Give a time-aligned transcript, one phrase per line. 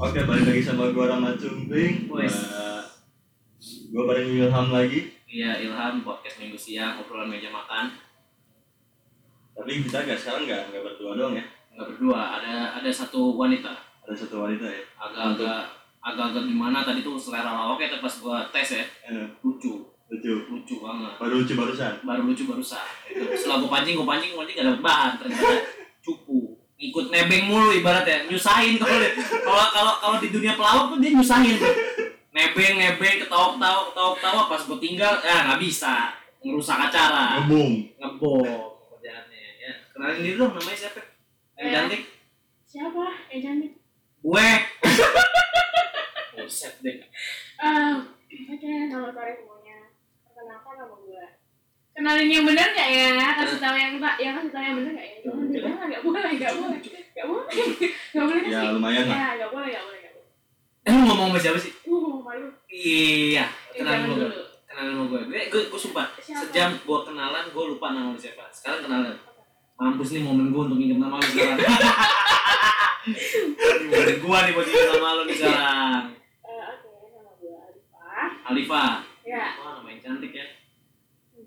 [0.00, 2.08] Oke, balik lagi sama gua Rama Cumbing.
[2.10, 2.32] Wes.
[2.32, 2.88] Gua-
[3.90, 5.00] Gua bareng Ilham lagi.
[5.26, 7.92] Iya Ilham podcast minggu siang obrolan meja makan
[9.52, 11.44] Tapi kita gak sekarang nggak nggak berdua doang ya.
[11.70, 13.70] nggak berdua ada ada satu wanita
[14.02, 14.82] Ada satu wanita ya.
[14.96, 15.60] agak-agak
[16.00, 20.32] agak-agak gimana tadi tuh selera lawaknya tuh pas gua tes ya Eh, lucu lucu.
[20.48, 21.92] lucu banget Baru lucu barusan.
[22.00, 25.10] baru lucu baru sah itu setelah gua pancing gua pancing gua pancing gak dapet bahan
[25.16, 25.50] ternyata
[26.00, 26.49] cupu
[26.80, 28.96] ikut nebeng mulu ibaratnya nyusahin kalau
[29.44, 31.74] kalau kalau kalau di dunia pelawak tuh dia nyusahin tuh
[32.30, 37.72] nebeng nebeng ketawa ketawa ketawa ketawa pas gua tinggal ya nggak bisa ngerusak acara Ngebung.
[37.94, 38.48] ngebom
[38.90, 41.00] kerjaannya ya kenalin diri dong namanya siapa
[41.54, 41.72] yang Eh.
[41.74, 42.02] cantik
[42.64, 43.02] Siapa?
[43.28, 43.72] Eh cantik.
[44.20, 44.48] gue
[46.34, 46.96] buset deh
[47.60, 47.92] Eh,
[48.48, 49.92] oke, selamat sore semuanya.
[50.24, 50.99] Perkenalkan nama gue.
[52.00, 53.08] Kenalin yang benar nggak ya?
[53.36, 55.16] Kasih tahu yang tak, yang kasih tahu yang benar nggak ya?
[55.20, 57.52] Jangan jangan nggak boleh, nggak boleh, nggak boleh,
[58.16, 59.16] nggak boleh Ya lumayan lah.
[59.16, 59.98] Ya, nggak boleh, nggak boleh,
[60.80, 61.72] eh lu ngomong sama siapa sih?
[61.84, 62.48] Uh, malu.
[62.66, 64.32] iya Eh, sama gue dulu.
[64.64, 66.40] kenalin sama gue gue gue, gue sumpah Siapa?
[66.42, 68.48] sejam gue kenalan gue lupa nama lu siapa.
[68.48, 69.12] Sekarang kenalan.
[69.76, 71.60] Mampus nih momen gue untuk inget nama lu sekarang.
[73.86, 76.02] Momen gue nih buat inget nama lu nih sekarang.
[76.40, 78.48] Eh, oke, nama gue Alifah.
[78.48, 78.84] Alifa.
[79.22, 80.46] Ya, wah nama yang cantik ya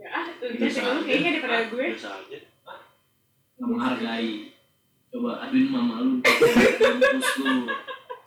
[0.04, 1.86] enggak ah, lebih cantik lu kayaknya daripada gue.
[1.96, 2.40] Biasa aja.
[3.64, 4.34] menghargai.
[5.14, 6.14] coba aduin mama lu.
[6.20, 7.56] Mampus lu.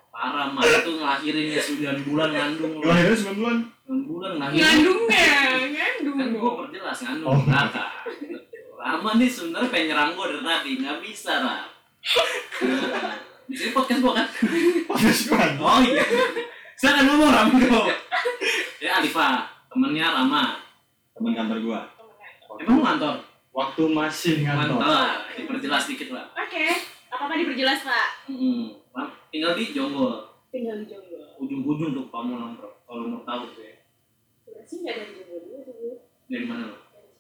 [0.09, 2.89] Parah mah itu ngelahirinnya 9 bulan ngandung lu.
[2.89, 3.57] Kelahiran 9 bulan.
[3.85, 4.61] 9 bulan ngelahirin.
[4.65, 5.29] Ngandungnya,
[5.77, 6.17] ngandung.
[6.17, 7.37] kan gue perjelas ngandung.
[7.37, 7.41] Oh.
[7.45, 7.87] rata
[8.77, 11.61] Rama nih sebenarnya pengen nyerang gue dari tadi nggak bisa lah
[12.63, 13.19] Nah,
[13.51, 14.27] di sini podcast gue kan?
[14.87, 15.47] Podcast gua.
[15.59, 16.05] oh iya.
[16.79, 17.89] Silakan ngomong Rama dong
[18.81, 19.51] ya Alifa.
[19.67, 20.66] Temennya Rama
[21.17, 21.81] Teman kantor gua.
[22.59, 23.14] emang ngantor?
[23.50, 24.77] Waktu masih ngantor.
[24.77, 25.09] ngantor.
[25.34, 26.64] Diperjelas dikit lah Oke,
[27.09, 28.09] apa-apa diperjelas, Pak?
[28.92, 30.28] Ram, tinggal di Jonggol.
[30.48, 31.25] Tinggal di Jonggol.
[31.37, 32.69] ujung-ujung tuh Pamulang bro.
[32.83, 33.77] Kalau mau tahu tuh ya.
[34.38, 36.76] Sebenarnya sih nggak dari Jonggol dulu tuh, dari mana lo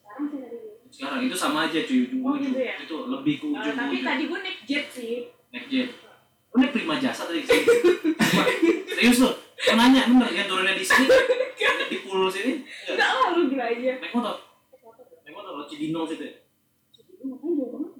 [0.06, 0.58] sekarang sih dari
[0.88, 2.00] sekarang itu sama aja cuy.
[2.06, 2.74] Ujung Oh, gitu ya?
[2.78, 5.16] itu lebih ke Eh, ujung tapi ujung tadi gue naik jet sih.
[5.50, 5.88] naik jet
[6.56, 7.64] naik prima jasa tadi ke sini.
[8.88, 11.08] Serius lo Gua nanya bener yang turunnya di sini?
[11.88, 12.60] Di pulau sini?
[12.60, 12.92] Enggak.
[12.92, 13.92] Enggak lah, lu gila aja.
[14.00, 14.36] naik motor?
[15.24, 16.34] Naik motor lo Cidinong situ ya?
[16.92, 17.92] Jauh banget?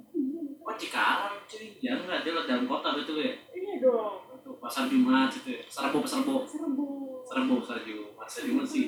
[0.61, 1.67] oh Cikarang cuy.
[1.81, 3.33] Jangan nggak dia liat dalam kota betul ya?
[3.57, 4.15] Iya dong.
[4.45, 5.61] Tuh, pasar Jumat situ ya?
[5.67, 6.45] Serbo serbo.
[6.45, 7.55] Serbo.
[7.65, 8.85] Pasar Jumat pasar Jumat sih.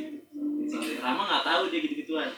[1.01, 2.29] Rama nggak tahu dia gitu-gituan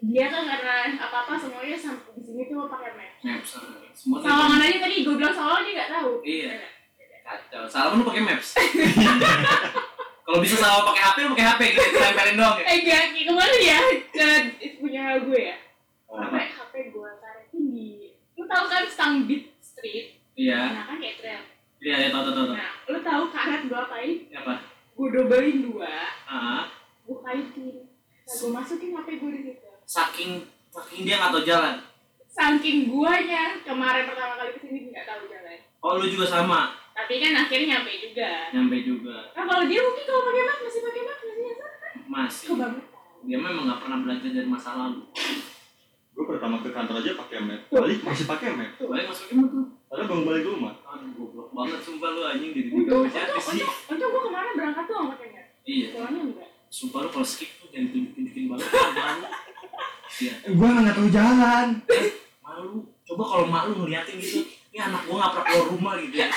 [0.00, 3.10] Dia kan karena apa-apa semuanya sampai di sini tuh pakai map.
[3.20, 3.50] Maps
[3.92, 6.12] semua tuh Sawangan aja tadi gue bilang Sawangan dia nggak tahu.
[6.24, 6.52] Iya.
[7.20, 7.62] Kacau.
[7.68, 8.48] Salah lu pakai Maps.
[10.24, 12.64] Kalau bisa sama pakai HP lu pakai HP gitu tempelin doang ya.
[12.70, 13.80] Eh gak, ke mana ya?
[14.14, 14.28] Ke
[14.80, 15.56] punya gue ya.
[16.08, 20.06] Oh, Sampai HP gue taruh di lu tahu kan Stangbeat Street?
[20.32, 20.60] Iya.
[20.80, 21.42] Nah kan kayak trail.
[21.80, 22.46] Iya, ya tahu tahu tahu.
[22.56, 24.16] Nah, lu tahu karet gue apain?
[24.36, 24.54] Apa?
[24.96, 25.88] Gue dobelin dua,
[26.28, 26.68] Ah,
[27.08, 27.88] gue kaitin.
[27.88, 29.69] Nah, gue masukin HP gue di situ.
[29.90, 31.74] Saking saking dia nggak tahu jalan.
[32.30, 35.58] Saking guanya kemarin pertama kali ke sini nggak tahu jalan.
[35.82, 36.78] Oh, lu juga sama.
[36.94, 38.30] Tapi kan akhirnya nyampe juga.
[38.54, 39.16] Nyampe juga.
[39.34, 41.54] Nah kalau dia mungkin kalau pakai map masih pakai map masih ya
[42.06, 42.46] Masih.
[42.54, 42.86] kebangetan.
[43.20, 45.02] Dia memang nggak pernah belajar dari masa lalu.
[46.14, 47.60] Gua pertama ke kantor aja pakai map.
[47.66, 48.70] Balik masih pakai map.
[48.78, 49.66] Balik masuk gimana tuh?
[49.90, 50.74] Padahal baru balik ke rumah.
[50.86, 53.18] Aduh, goblok banget sumpah lu anjing di di Untung, sih?
[53.18, 55.46] untung, untung gue kemarin berangkat tuh nggak pakai map.
[55.66, 55.86] Iya.
[55.98, 56.48] Soalnya enggak.
[56.70, 59.26] Sumpah lu kalau skip tuh jangan tunjuk-tunjukin banget kan malu.
[60.50, 60.56] Iya.
[60.56, 61.66] Gua nggak tahu jalan.
[62.40, 62.70] malu
[63.04, 66.28] coba kalau mak lu ngeliatin gitu ini anak gua nggak pernah keluar rumah gitu ya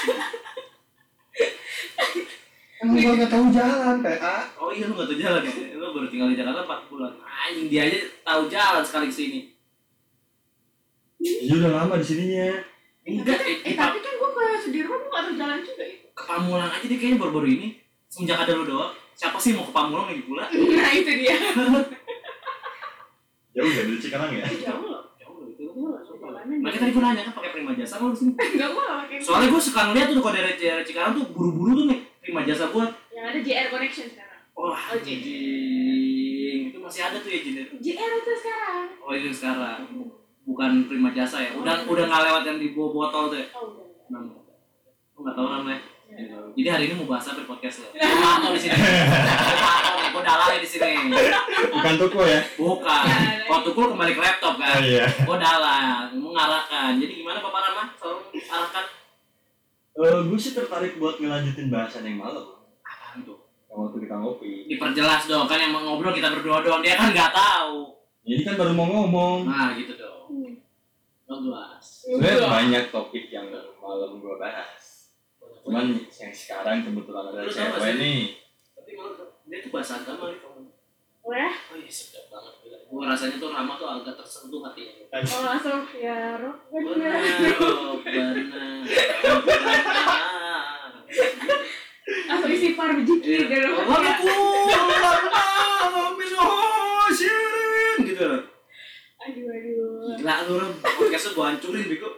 [2.75, 4.35] Emang gua nggak tahu jalan, PA.
[4.59, 7.67] oh iya lu nggak tahu jalan ya lu baru tinggal di Jakarta 4 bulan anjing
[7.67, 9.39] dia aja tahu jalan sekali ke sini
[11.19, 12.51] Iya udah lama di sininya.
[13.01, 16.05] enggak tapi, eh, eh, tapi kan gue ke Sudirman gue nggak tahu jalan juga itu.
[16.09, 17.67] ke Pamulang aja dia kayaknya baru-baru ini
[18.05, 21.35] semenjak ada lu doang siapa sih mau ke Pamulang lagi pula Nah itu dia.
[23.53, 24.43] Jauh ya dari Cikarang ya.
[24.45, 25.01] Jauh loh.
[26.43, 29.17] makanya tadi gua nanya kan pakai prima jasa lu sini Enggak gue nggak pakai.
[29.17, 32.69] soalnya gua suka ngeliat tuh kalau dari daerah Cikarang tuh buru-buru tuh nih prima jasa
[32.69, 34.39] buat Yang ada JR Connection sekarang.
[34.53, 35.21] wah Oh, anjing
[36.63, 38.85] itu masih ada tuh ya Jin JR itu sekarang.
[38.99, 39.79] oh itu sekarang
[40.43, 43.63] bukan prima jasa ya udah udah nggak lewat yang di bawah botol tuh ya Oh
[43.71, 43.85] udah.
[44.09, 44.19] Nah,
[45.15, 45.79] lu nggak tahu namanya
[46.13, 46.37] Ya.
[46.53, 47.89] jadi hari ini mau bahas apa di podcast lo
[48.43, 50.91] Mau di sini Mau nih gue dalalnya di sini
[51.71, 52.41] Bukan toko ya.
[52.53, 53.05] bukan
[53.43, 55.05] waktu gue kembali ke laptop kan iya.
[55.09, 58.85] gue dalang mengarahkan jadi gimana Bapak Rama selalu arahkan
[59.93, 62.61] Eh, gue sih tertarik buat ngelanjutin bahasan yang malam.
[62.81, 64.51] apaan tuh Yang waktu kita ngopi.
[64.67, 67.93] diperjelas dong kan yang mau ngobrol kita berdua doang dia kan nggak tahu
[68.23, 69.39] Ini kan baru mau ngomong.
[69.45, 70.53] nah gitu dong Hmm.
[71.25, 74.82] bagus Sebenarnya banyak topik yang malam gue bahas.
[75.63, 78.19] Cuman yang sekarang kebetulan ada cewek nih
[78.73, 80.61] tapi malah dia tuh bahasa agama nih kamu
[81.23, 82.77] Wah, oh iya sedap banget gila
[83.07, 87.55] rasanya tuh Rama tuh agak tersentuh hatinya oh langsung ya roh benar bener.
[87.63, 88.35] oh, benar
[92.03, 93.71] Langsung isi par berzikir Iya.
[93.71, 93.71] gitu.
[98.03, 98.29] gitu
[99.23, 100.19] Aduh aduh.
[100.19, 100.73] gila lu Ram.
[100.83, 102.09] podcast lu gua hancurin bego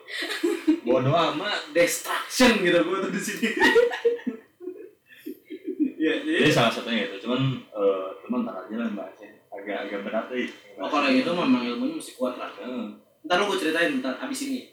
[0.96, 3.50] bodo amat destruction gitu gua tuh di sini.
[5.96, 10.00] Ya jadi jadi salah satunya itu cuman eh cuman ntar aja lah bahasnya agak agak
[10.06, 12.54] berat nih oh, kalau gitu memang ilmunya mesti kuat lah.
[12.62, 12.86] Eh,
[13.26, 14.70] ntar lu gua ceritain ntar abis ini.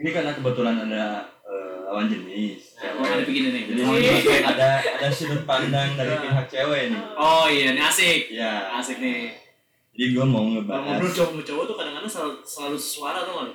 [0.00, 2.80] Ini karena kebetulan ada eh, lawan jenis.
[2.80, 4.40] Nah, gua ada begini nih jadi oh, iya.
[4.56, 7.02] ada ada sudut pandang dari pihak cewek nih.
[7.20, 8.32] Oh iya ini asik.
[8.32, 9.36] Ya asik nih.
[9.92, 10.80] Jadi gue mau ngebahas.
[10.80, 13.48] Ngobrol cowok cowok tuh kadang-kadang selalu, selalu suara tuh kan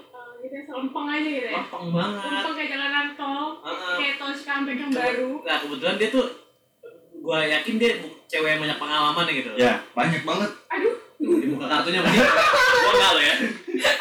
[0.43, 1.51] Gitu selempeng aja gitu ya.
[1.55, 3.95] gampang banget Selempeng kayak jalanan tol, Heeh.
[3.95, 5.31] kayak tol Cikampek yang baru.
[5.41, 6.25] Nah kebetulan dia tuh
[7.15, 7.91] gue yakin dia
[8.25, 9.49] cewek yang banyak pengalaman ya gitu.
[9.55, 10.95] ya banyak banget Aduh,
[11.39, 12.03] Di muka kartunya?
[12.03, 12.11] Gua
[12.91, 13.35] enggak lo ya.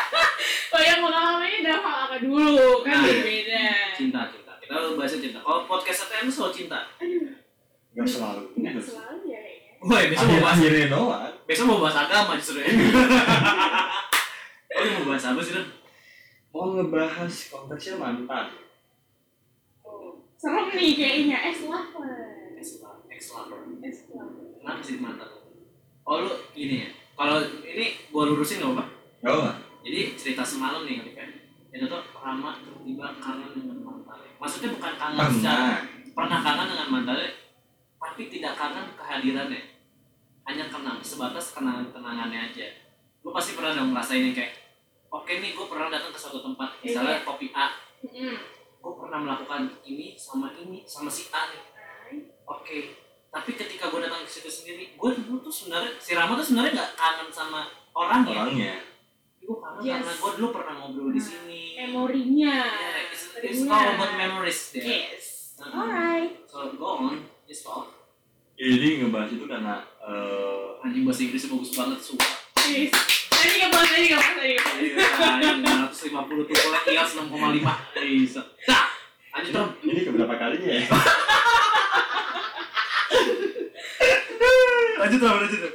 [0.72, 2.90] kalau yang pengalamannya dalam hal apa dulu Nah.
[2.90, 3.64] kan berbeda.
[3.94, 4.52] Cinta, cinta.
[4.58, 5.38] Kita bahasnya cinta.
[5.38, 6.90] Kalau podcast ATM soal cinta.
[6.98, 7.30] Aduh,
[7.92, 9.70] gak selalu nggak selalu ya kayaknya.
[9.80, 12.66] Woi, besok mau bahas akhir-akhirnya doang besok mau bahas agama justru ya.
[14.72, 15.66] Oh, mau bahas apa sih, Ren?
[16.52, 18.46] Mau ngebahas konteksnya mantan
[19.82, 22.54] Oh, serem nih kayaknya es lover.
[22.54, 23.10] Ex-lover.
[23.10, 23.60] Ex-lover.
[23.82, 24.54] Es lover.
[24.62, 25.26] Kenapa sih mantan?
[26.06, 26.90] Oh, lu gini ya.
[27.18, 28.84] Kalau ini gua lurusin gak apa?
[29.22, 29.50] gak apa
[29.82, 31.26] Jadi cerita semalam nih ketika
[31.72, 34.30] itu tuh Rama tiba-tiba kangen dengan mantannya.
[34.38, 35.80] Maksudnya bukan kangen secara pernah
[36.14, 37.30] pernah kangen dengan mantannya
[38.02, 39.62] tapi tidak kangen kehadirannya
[40.44, 42.68] hanya kenang sebatas kenangan kenangannya aja
[43.22, 44.61] lu pasti pernah dong ngerasain yang kayak
[45.12, 47.68] oke nih gue pernah datang ke suatu tempat misalnya kopi A
[48.00, 48.34] Mm-mm.
[48.78, 51.62] gue pernah melakukan ini sama ini sama si A nih
[52.42, 52.78] oke
[53.28, 56.72] tapi ketika gue datang ke situ sendiri gue dulu tuh sebenarnya si Rama tuh sebenarnya
[56.74, 57.60] nggak kangen sama
[57.92, 58.74] orangnya orangnya
[59.38, 59.98] gue kangen Yes.
[59.98, 62.54] karena gue dulu pernah ngobrol di sini Memorinya.
[62.62, 65.58] Yeah, it's, it's all about memories deh Yes.
[65.58, 65.74] Uh-uh.
[65.74, 66.32] Alright.
[66.44, 67.90] so go on just talk
[68.54, 72.30] jadi ngebahas itu karena eh, anjing bahasa Inggrisnya bagus banget sumpah
[72.62, 72.94] Yes.
[73.42, 74.78] Tadi nggak pas, tadi nggak pas, tadi nggak pas.
[74.78, 75.02] Iya,
[75.90, 78.38] 950 tuh kolek IELTS 6,5 Bisa
[78.70, 78.86] Dah
[79.34, 80.86] Lanjut Rom ini keberapa kalinya ya?
[85.02, 85.74] Lanjut lanjut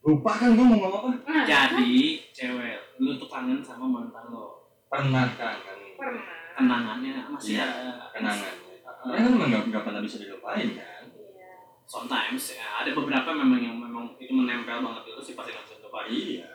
[0.00, 1.28] lupa kan gue mau ngomong apa?
[1.28, 4.64] Nah, Jadi cewek Lu tuh kangen sama mantan lo?
[4.88, 6.24] Pernah kangen pernah.
[6.56, 8.08] Kenangannya masih Iya, ada.
[8.16, 8.54] kenangan
[9.00, 11.04] Uh, karena kan emang gak, gak pernah bisa dilupain kan?
[11.08, 11.52] Iya.
[11.84, 16.14] Sometimes ya, ada beberapa memang yang memang itu menempel banget itu sih pasti nggak dilupain
[16.14, 16.50] iya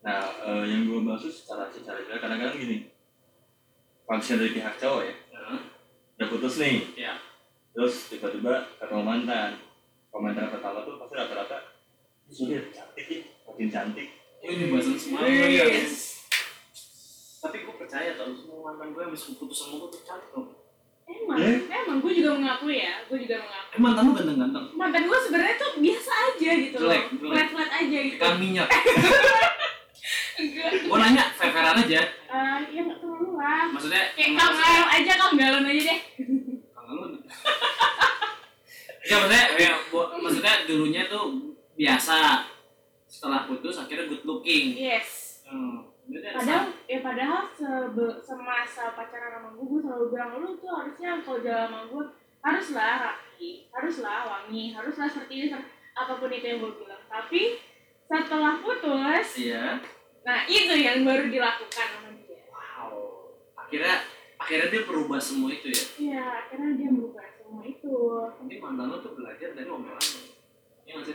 [0.00, 2.88] nah eh, yang gue bahas tuh secara secara jelas kadang-kadang gini
[4.04, 5.60] misalnya dari pihak cowok ya Heeh.
[6.16, 7.14] udah putus nih Iya.
[7.76, 9.50] terus tiba-tiba ketemu mantan
[10.08, 11.58] komentar pertama tuh pasti rata-rata
[12.28, 14.08] sulit cantik ya makin cantik
[14.44, 15.48] Oh, ini bahasan semua ya.
[15.48, 16.28] Yes.
[17.40, 20.63] Tapi gue percaya tau semua mantan gue yang putus sama gue tuh cantik loh
[21.04, 21.60] Emang, Eh?
[21.68, 23.72] emang gue juga mengakui ya, gue juga mengakui.
[23.72, 26.76] Eh mantan lu ganteng-ganteng Mantan gue sebenarnya tuh biasa aja gitu.
[26.80, 27.02] Jelek.
[27.14, 28.16] Flat-flat aja gitu.
[28.16, 28.68] Ikan minyak
[30.34, 30.70] Enggak.
[30.82, 33.64] Gue nanya fair-fairan aja Eh, ya nggak terlalu lah.
[33.70, 35.98] Maksudnya Kayak kang galon aja, kang galon aja deh.
[36.66, 37.06] Kangen lu.
[39.04, 39.72] Ya maksudnya, ya,
[40.18, 41.24] maksudnya dulunya tuh
[41.74, 42.48] biasa.
[43.06, 44.74] Setelah putus akhirnya good looking.
[44.74, 45.38] Yes.
[45.46, 45.86] Hmm.
[46.04, 51.40] Padahal, ya padahal sebe- semasa pacaran sama gue, gue selalu bilang lu tuh harusnya kalau
[51.40, 52.04] jalan sama gue
[52.38, 55.46] haruslah rapi, haruslah wangi, haruslah seperti ini,
[55.92, 57.00] apa pun itu yang gue bilang.
[57.06, 57.56] Tapi
[58.04, 59.80] setelah putus, Iya.
[60.20, 62.44] nah itu yang baru dilakukan sama dia.
[62.46, 63.32] Wow.
[63.56, 64.04] Akhirnya
[64.36, 65.82] akhirnya dia berubah semua itu ya.
[65.96, 67.92] Iya, akhirnya dia merubah semua itu.
[68.44, 70.20] Mungkin mantan lu tuh belajar dari omelan lu.
[70.84, 71.14] Iya nggak sih?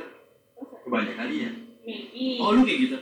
[0.81, 2.25] Kebanyakan kali ya maybe.
[2.41, 2.97] Oh lu kayak gitu.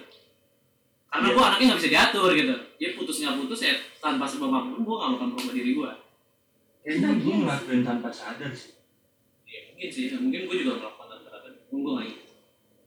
[1.08, 1.34] Karena Iya.
[1.34, 2.56] gua anaknya nggak bisa diatur gitu.
[2.76, 5.92] Dia putus nggak putus ya tanpa sebab apa pun gua nggak akan merubah diri gua.
[6.80, 8.72] kayaknya gue ngelakuin tanpa sadar sih
[9.44, 12.24] Ya mungkin sih, mungkin gua juga melakukan tanpa Gua gua nggak ingat.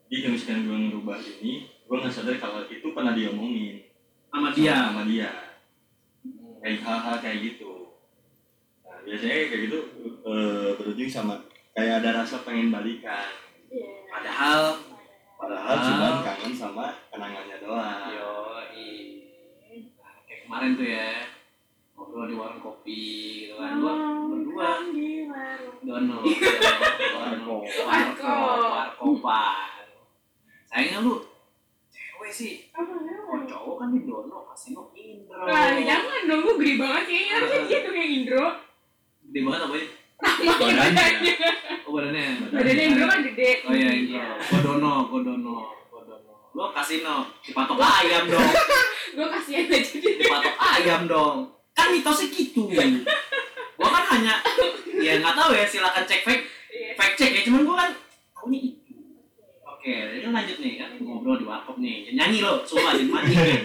[0.06, 1.52] jadi kalau misalkan gue ngerubah ini
[1.84, 3.76] gue nggak sadar kalau itu pernah diomongin
[4.26, 4.74] Sama dia.
[4.86, 5.30] sama dia
[6.56, 7.72] kayak hal-hal kayak gitu
[8.80, 9.78] nah biasanya kayak gitu
[10.22, 11.34] eh, berujung sama
[11.70, 13.28] kayak ada rasa pengen balikan
[13.68, 13.86] Iya.
[14.08, 14.62] Padahal
[15.40, 15.80] padahal Ah.
[15.80, 18.30] cuma kangen sama kenangannya doang yo
[18.61, 21.09] nah, kayak kemarin tuh ya
[21.92, 23.00] ngobrol di warung kopi
[23.42, 23.92] gitu kan gua
[24.26, 25.76] berdua Nongkrong di warung.
[25.80, 26.18] dono
[27.11, 27.62] Warkop.
[27.80, 29.87] warkop warkopan
[30.66, 31.14] sayangnya lu
[31.88, 33.47] cewek sih kalau namanya?
[33.47, 37.61] cowok kan di dono kasih no indra Nah, jangan dong, gue gede banget kayaknya harusnya
[37.64, 38.47] dia tuh kayak Indro.
[39.25, 39.87] Gede banget apa ya?
[40.20, 40.76] Badannya.
[40.76, 41.34] Badannya.
[41.84, 42.24] Oh badannya.
[42.52, 43.50] Badannya Indro kan gede.
[43.64, 44.20] Oh iya Indro.
[44.52, 45.56] Godono, Godono,
[45.88, 46.32] Godono.
[46.52, 48.50] Lo kasino, dipatok ayam dong.
[49.16, 50.12] Gue kasihan aja dia.
[50.20, 51.36] Dipatok ayam dong.
[51.74, 52.68] Kan mitosnya gitu.
[53.80, 54.34] Gua kan hanya
[55.00, 56.94] ya nggak tahu ya silakan cek fact Iya.
[56.94, 57.90] fact check ya cuman gua kan
[58.36, 58.94] tahunya itu.
[59.64, 62.12] Oke, ini lanjut nih kan ngobrol di warkop nih.
[62.12, 63.60] Nyanyi lo, sumpah mancing nih.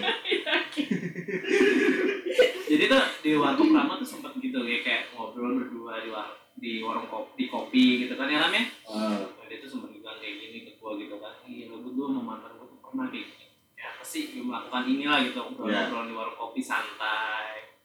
[2.66, 6.80] Jadi tuh di warkop lama tuh sempet gitu ya kayak ngobrol berdua di war di
[6.80, 8.64] warung kopi, di kopi gitu kan ya Ram ya.
[8.88, 11.92] Ah, Nah, dia tuh sempat bilang kayak gini ke gua gitu kan iya lo gue
[11.94, 13.30] sama mantan gue tuh pernah gini
[13.76, 14.34] ya apa sih?
[14.34, 15.38] Gue melakukan inilah gitu.
[15.38, 17.76] Ngobrol-ngobrol di warung kopi santai.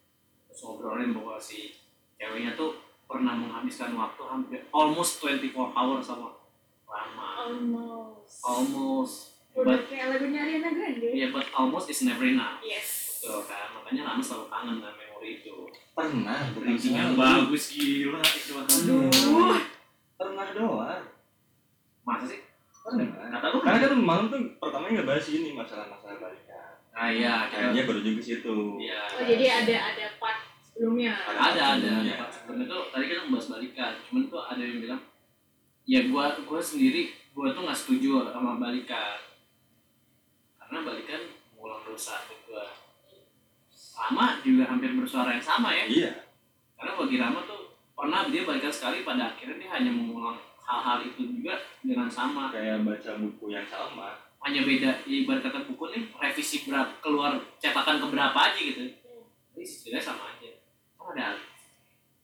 [0.47, 1.75] Terus ngobrolin bahwa si
[2.15, 6.31] ceweknya tuh pernah menghabiskan waktu hampir almost 24 hours sama
[6.87, 7.27] lama.
[7.43, 8.39] Almost.
[8.41, 9.15] almost.
[9.51, 11.11] Udah kayak lagunya Ariana Grande.
[11.11, 12.63] ya but almost is never enough.
[12.63, 13.19] Yes.
[13.19, 13.75] betul kan?
[13.75, 14.87] Makanya lama selalu kangen itu
[15.91, 19.59] pernah ranking yang bagus gila itu Aduh.
[20.15, 21.03] pernah doang.
[22.07, 22.41] Masa sih?
[22.81, 23.29] Pernah.
[23.37, 26.79] Kata lu karena kan malam tuh pertama nggak bahas ini masalah-masalah balikan.
[26.91, 28.55] Ah iya kayaknya berujung ke situ.
[28.81, 29.01] Iya.
[29.15, 31.13] Oh, jadi ada ada part sebelumnya.
[31.27, 32.17] ada ada Iya.
[32.17, 33.91] ada sebenarnya tuh tadi kita membahas balikan.
[34.07, 35.01] Cuman tuh ada yang bilang
[35.85, 39.19] ya gua gua sendiri gua tuh nggak setuju sama balikan.
[40.57, 41.21] Karena balikan
[41.53, 42.65] mengulang dosa buat gua
[43.91, 46.11] Rama juga hampir bersuara yang sama ya iya
[46.79, 51.21] karena bagi Rama tuh pernah dia balikan sekali pada akhirnya dia hanya mengulang hal-hal itu
[51.27, 56.03] juga dengan sama kayak baca buku yang sama hanya beda ya, ibarat kata buku nih
[56.17, 58.81] revisi berapa keluar cetakan keberapa aja gitu
[59.53, 60.49] ini sebenarnya sama aja
[60.97, 61.37] oh ada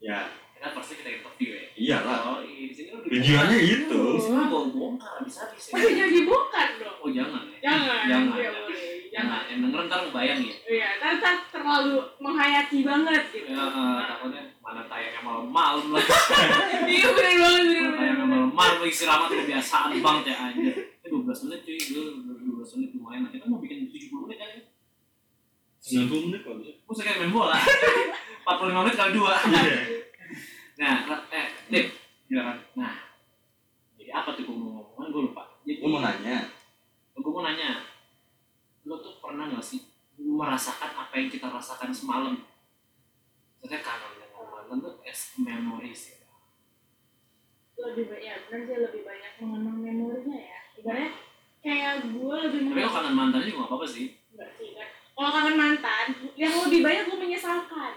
[0.02, 0.26] ya
[0.58, 4.42] kita pasti kita interview ya iyalah Oh, iya, di sini di tujuannya itu Di sini
[4.50, 5.74] gua bongkar habis habis ya.
[5.78, 6.98] Udah jadi bongkar dong.
[7.06, 7.58] Oh jangan ya.
[7.62, 8.02] Jangan.
[8.10, 8.34] Jangan.
[8.34, 8.62] Ya jangan.
[8.66, 8.87] boleh.
[9.18, 9.26] Jangan.
[9.26, 9.42] Jangan.
[9.50, 10.56] Yang denger ntar bayang ya.
[10.70, 13.50] Iya, ntar ntar terlalu menghayati banget gitu.
[13.50, 16.06] Ya, eh, takutnya mana tayangnya malam-malam lagi.
[16.88, 18.30] Iya bener banget bener Mana tayangnya banget.
[18.30, 20.76] malam-malam lagi istirahat tuh kebiasaan banget ya anjir.
[21.02, 22.06] Itu 12 menit cuy, gue
[22.46, 23.22] 12 menit lumayan.
[23.26, 24.62] Nah, kita mau bikin 70 menit kan ya.
[25.82, 27.58] 90 menit kalau bisa Gue kayak main bola.
[28.48, 29.34] 45 menit kali dua.
[29.44, 29.66] iya
[30.78, 30.94] Nah,
[31.34, 31.90] eh, Dip,
[32.30, 32.58] silakan.
[32.78, 32.94] Nah,
[33.98, 35.10] jadi apa tuh gue mau ngomong?
[35.10, 35.58] Gue lupa.
[35.66, 36.54] Jadi, gue mau nanya
[37.18, 37.82] gue mau nanya
[38.86, 39.82] lo tuh pernah gak sih
[40.16, 41.28] merasakan apa yang
[41.88, 42.36] rasakan semalam
[43.58, 46.20] Maksudnya kangen dengan mantan tuh as memories ya
[47.77, 50.60] Lebih banyak, ya bener sih lebih banyak mengenang memorinya ya.
[50.75, 51.10] Ibaratnya
[51.63, 54.89] kayak gue lebih tapi lo mengenang kangen mantannya juga gak apa-apa sih enggak sih kan.
[55.17, 56.06] Kalau kangen mantan,
[56.38, 57.94] yang lebih banyak gue menyesalkan.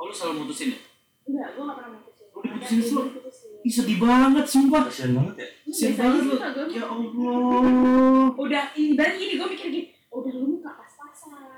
[0.00, 0.80] oh lo selalu mutusin ya?
[1.28, 2.26] Enggak, gue gak pernah mutusin.
[2.32, 3.50] Lu diputusin diputusin.
[3.62, 6.34] Ih sedih banget sumpah kasian banget ya Kasian banget lu.
[6.72, 7.08] Ya Allah
[8.34, 11.52] Udah, ibaratnya gini, gue mikir gini, "Oh, udah lu gak pas-pasan.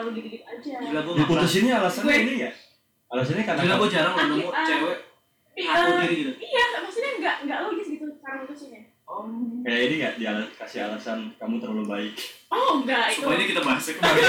[0.00, 0.72] Oh, pernah lalu gitu-gitu aja.
[0.80, 2.50] Gila pernah diputusinnya alasannya Gue- ini ya
[3.10, 4.98] alasannya karena Gila gue jarang lo nemu Ah, cewek
[5.60, 8.80] Aku eh, diri gitu Iya, maksudnya nggak nggak logis gitu cara mutusinnya.
[9.04, 9.26] Oh
[9.60, 12.12] kayak ini nggak dia kasih alasan kamu terlalu baik
[12.48, 13.20] Oh enggak itu.
[13.20, 14.24] Supaya ini kita bahas ya kemarin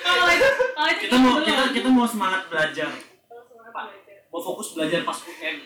[0.00, 1.44] Kalau itu kalau itu Kita mau belum.
[1.44, 2.88] kita kita mau semangat belajar
[3.28, 3.84] Oh, semangat Pak.
[3.88, 4.16] belajar.
[4.28, 5.56] Mau fokus belajar pas UN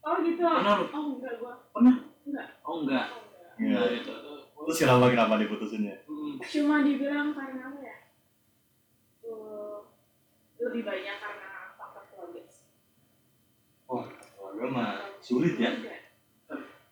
[0.00, 0.42] Oh gitu.
[0.42, 0.84] Pernah lu?
[0.88, 1.54] Oh enggak gua.
[1.70, 1.94] Pernah?
[2.22, 2.46] Enggak.
[2.60, 3.46] Oh enggak Oh, enggak.
[3.60, 3.76] Iya.
[3.76, 4.12] Nah, itu
[4.62, 6.34] terus kenapa kenapa diputusinnya Hmm.
[6.40, 7.78] Cuma dibilang karena apa
[9.32, 10.66] ya?
[10.68, 12.42] Lebih banyak karena faktor keluarga.
[12.46, 12.68] sih.
[13.88, 15.72] wah keluarga mah sulit ya.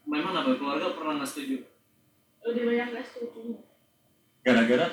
[0.09, 1.57] Memang apa keluarga pernah nggak setuju?
[2.45, 3.63] Lebih banyak nggak setuju.
[4.41, 4.89] gara-gara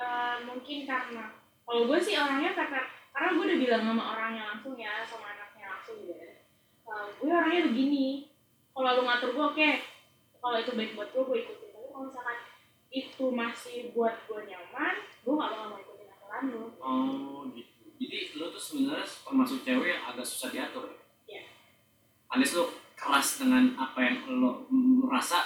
[0.00, 1.36] Eh, mungkin karena
[1.68, 5.66] kalau gue sih orangnya karena karena gue udah bilang sama orangnya langsung ya sama anaknya
[5.76, 6.40] langsung gitu ya
[6.90, 8.32] Eh, gue orangnya begini
[8.72, 9.70] kalau lu ngatur gue oke
[10.40, 12.38] kalau itu baik buat gue gue ikutin tapi kalau misalkan
[12.90, 15.89] itu masih buat gue nyaman gue gak bakal mau aturan
[16.42, 17.68] lu Oh gitu.
[18.00, 20.96] Jadi lo tuh sebenarnya termasuk cewek yang agak susah diatur ya?
[21.28, 21.42] Iya.
[22.30, 25.44] Alias lo keras dengan apa yang lo merasa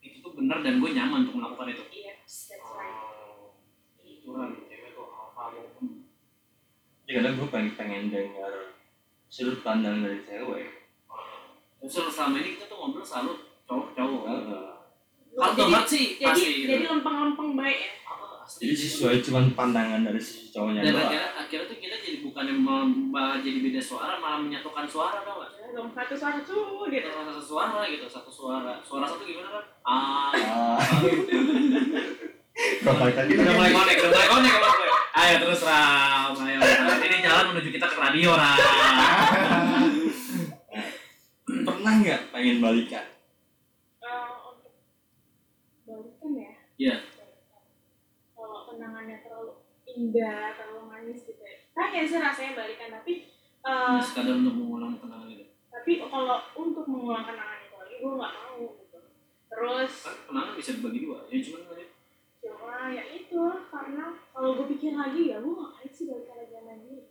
[0.00, 1.84] itu tuh benar dan gue nyaman untuk melakukan itu.
[1.92, 3.52] iya that's right Oh,
[4.00, 5.62] itu kan cewek tuh apa lo?
[5.76, 6.08] Hmm.
[7.04, 8.52] ya kadang gue pengen pengen dengar
[9.26, 11.88] sudut pandang dari cewek Oh.
[11.88, 13.32] Terus selama ini kita tuh ngobrol selalu
[13.66, 14.22] cowok-cowok.
[14.24, 14.68] Heeh.
[15.30, 16.64] Kalau jadi tobat sih jadi pasti.
[16.64, 18.29] jadi lempeng-lempeng baik ya asli.
[18.58, 22.44] Jadi sesuai cuman pandangan dari sisi cowoknya dan doang akhirnya, akhirnya tuh kita jadi bukan
[22.50, 22.60] yang
[23.12, 25.50] malah jadi beda suara malah menyatukan suara tau gak?
[25.60, 29.48] Ya, dong satu suara tuh gitu Kita satu suara gitu satu suara suara satu gimana
[29.54, 29.64] kan?
[29.86, 30.32] Ah,
[32.90, 34.88] ah tadi udah mulai konek udah mulai konek udah mulai.
[35.10, 36.98] Ayo terus Ram, ayo Ram.
[37.02, 38.58] Ini jalan menuju kita ke radio Ram.
[41.80, 43.04] pernah nggak pengen balikan
[44.00, 44.72] Eh, untuk
[45.88, 46.94] balikan ya Iya.
[47.00, 47.19] terlalu
[49.92, 51.56] indah terlalu manis gitu ya.
[51.70, 53.12] Pengen sih rasanya balikan tapi
[53.60, 58.32] Ini sekadar untuk mengulang kenangan itu tapi kalau untuk mengulang kenangan itu lagi gue nggak
[58.34, 58.98] mau gitu.
[59.46, 61.88] Terus kan kenangan bisa dibagi dua ya cuman kan
[62.40, 66.72] cuma ya itu karena kalau gue pikir lagi ya gue ngapain sih balik lagi sama
[66.80, 67.04] dia?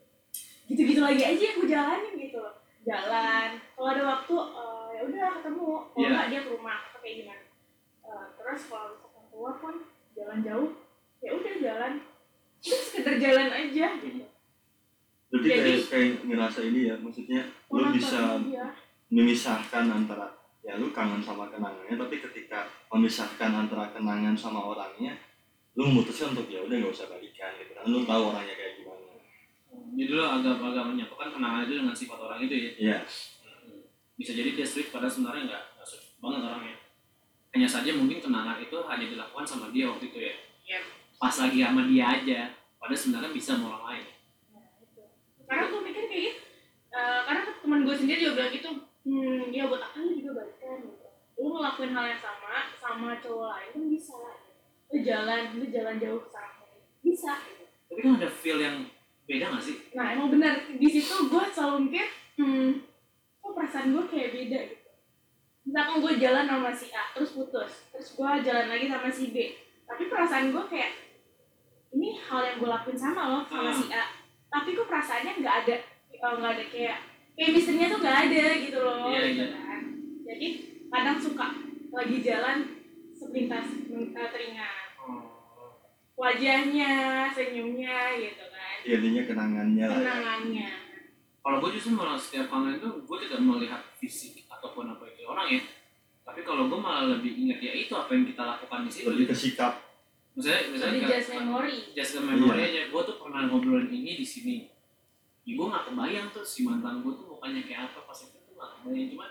[0.66, 2.42] Gitu-gitu lagi aja yang gue jalanin gitu
[2.80, 5.68] jalan kalau ada waktu eh, ya udah ketemu.
[5.86, 6.10] Kalau Iya.
[6.10, 7.44] nggak dia ke rumah atau kayak gimana?
[8.02, 9.76] Eh, terus kalau misalkan keluar pun
[10.18, 10.70] jalan jauh
[11.20, 11.94] ya udah jalan
[12.62, 13.88] sekedar jalan aja.
[15.30, 18.66] Berarti Jadi- kayak, kayak ngerasa ini ya, maksudnya lu Orang bisa dia.
[19.10, 20.28] memisahkan antara
[20.60, 25.16] ya lu kangen sama kenangannya, tapi ketika memisahkan antara kenangan sama orangnya,
[25.78, 29.06] lu memutuskan untuk ya udah nggak usah balikan gitu kan, lu tahu orangnya kayak gimana.
[29.70, 32.72] jadi lo agak agak menyatukan kenangan itu dengan sifat orang itu ya?
[32.76, 32.98] Iya,
[34.18, 36.76] bisa jadi dia strict padahal sebenarnya nggak strict banget orangnya.
[37.50, 40.36] Hanya saja mungkin kenangan itu hanya dilakukan sama dia waktu itu ya?
[40.68, 40.80] Iya.
[41.20, 42.40] Pas lagi sama dia aja
[42.80, 45.04] padahal sebenarnya bisa sama orang lain itu.
[45.44, 46.42] Karena gue mikir kayak gitu,
[46.96, 48.70] eh, karena teman gue sendiri juga bilang gitu,
[49.04, 51.08] hmm, ya buat apa lu juga balikan gitu.
[51.40, 54.16] Lu ngelakuin hal yang sama, sama cowok lain kan bisa.
[54.90, 56.66] Lu jalan, lu jalan jauh ke sana,
[57.04, 57.34] bisa.
[57.46, 57.66] Gitu.
[57.90, 58.86] tapi kan ada feel yang
[59.26, 62.06] beda nggak sih Nah emang benar, di situ gue selalu mikir,
[62.38, 62.86] hmm,
[63.42, 64.90] kok perasaan gue kayak beda gitu.
[65.70, 69.38] Misalkan gue jalan sama si A, terus putus, terus gue jalan lagi sama si B,
[69.86, 71.09] tapi perasaan gue kayak,
[71.90, 73.74] ini hal yang gue lakuin sama loh sama Ah.
[73.74, 74.04] si A,
[74.48, 75.76] tapi kok perasaannya nggak ada,
[76.08, 76.98] eh, nggak ada kayak,
[77.34, 79.48] chemistry-nya tuh nggak ada gitu loh, Iya, gitu iya.
[79.56, 79.82] kan.
[80.24, 80.48] Jadi
[80.88, 81.48] kadang suka
[81.90, 82.58] lagi jalan
[83.12, 84.88] sepintas eh, teringat
[86.16, 86.92] wajahnya,
[87.30, 89.96] senyumnya gitu kan, intinya kenangannya lah.
[89.96, 90.04] ya.
[90.04, 90.70] kenangannya.
[91.40, 95.48] kalau gue justru malah setiap kangen itu gue tidak melihat fisik ataupun apa itu orang
[95.50, 95.62] ya
[96.22, 99.32] tapi kalau gue malah lebih ingat ya itu apa yang kita lakukan di situ Lebih
[99.32, 99.74] ke sikap.
[100.40, 101.78] Misalnya misalnya Jadi kayak- just memory.
[101.92, 102.66] just memory Iya.
[102.66, 104.56] aja gue tuh pernah ngobrolin ini di sini
[105.44, 108.54] ya gue nggak kebayang tuh si mantan gue tuh mukanya kayak apa pas itu tuh
[108.54, 109.26] nggak kebayang cuma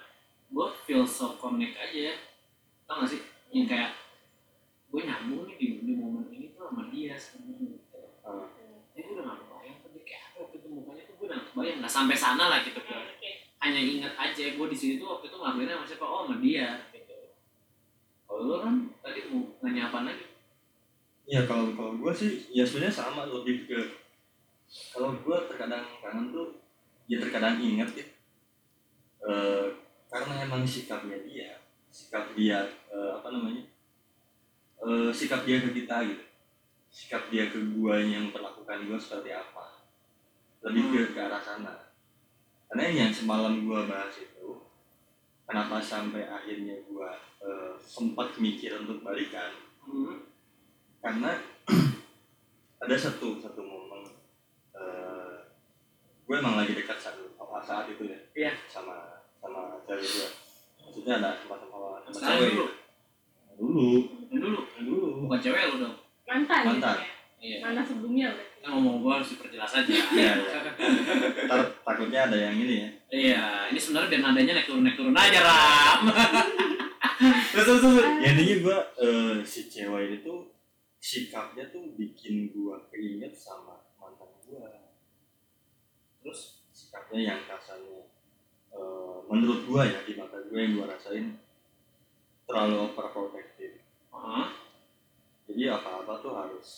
[0.49, 2.15] gue feel so connect aja ya
[2.85, 3.97] tau gak sih yang kayak
[4.89, 8.01] gue nyambung nih di, di momen ini tuh sama dia sebenarnya gitu.
[8.23, 8.49] Ah.
[8.93, 11.37] ya gue udah gak kebayang tuh dia kayak apa waktu itu mukanya tuh gue udah
[11.37, 13.31] gak kebayang nggak sampai sana lah gitu Oke.
[13.59, 16.69] hanya ingat aja gue di sini tuh waktu itu ngelakuinnya sama siapa oh sama dia
[16.91, 17.17] gitu
[18.25, 20.25] kalau lu kan tadi mau nanya apa lagi
[21.29, 23.79] Iya kalau kalau gue sih ya sebenarnya sama lebih ke
[24.97, 26.57] kalau gue terkadang kangen tuh
[27.05, 28.07] ya terkadang ingat ya.
[29.29, 29.67] Eh,
[30.09, 31.61] karena emang sikapnya dia
[31.93, 33.69] sikap dia eh, apa namanya
[34.79, 36.25] Eh, sikap dia ke kita gitu.
[36.89, 39.83] Sikap dia ke gue yang perlakukan gue seperti apa.
[40.63, 41.75] Lebih ke ke arah sana.
[42.71, 44.63] Karena yang semalam gue bahas itu
[45.49, 47.11] kenapa sampai akhirnya gue
[47.43, 49.51] eh, sempat mikir untuk balikan.
[49.83, 50.28] Hmm.
[50.99, 51.31] Karena
[52.83, 54.03] ada satu satu momen
[54.75, 55.35] eh
[56.23, 57.17] gue emang lagi dekat saat,
[57.61, 58.53] saat itu ya Iya.
[58.67, 58.95] sama
[59.39, 60.29] sama cewek gue
[60.79, 62.65] maksudnya ada sama sama sama cewek dulu.
[62.65, 62.67] gitu.
[63.59, 63.89] dulu
[64.29, 66.97] yang dulu dulu bukan cewek lu dong Mantan, gitu Mantan.
[66.97, 67.09] ya.
[67.39, 68.53] iya Mantan sebelumnya berarti.
[68.59, 70.33] kita ngomong gue harus diperjelas aja Iya, iya.
[71.47, 75.15] ntar takutnya ada yang ini ya iya ini sebenarnya biar nadanya naik turun naik turun
[75.15, 76.01] aja ram
[77.51, 80.39] terus terus terus ya intinya gue eh, si cewek ini tuh
[80.99, 84.67] sikapnya tuh bikin gue keinget sama mantan gue
[86.23, 88.11] terus sikapnya yang kasarnya
[88.75, 91.39] eh, menurut gue ya di mata gue yang gue rasain
[92.49, 93.79] terlalu overprotective
[94.11, 94.51] Hah?
[95.47, 96.69] jadi apa-apa tuh harus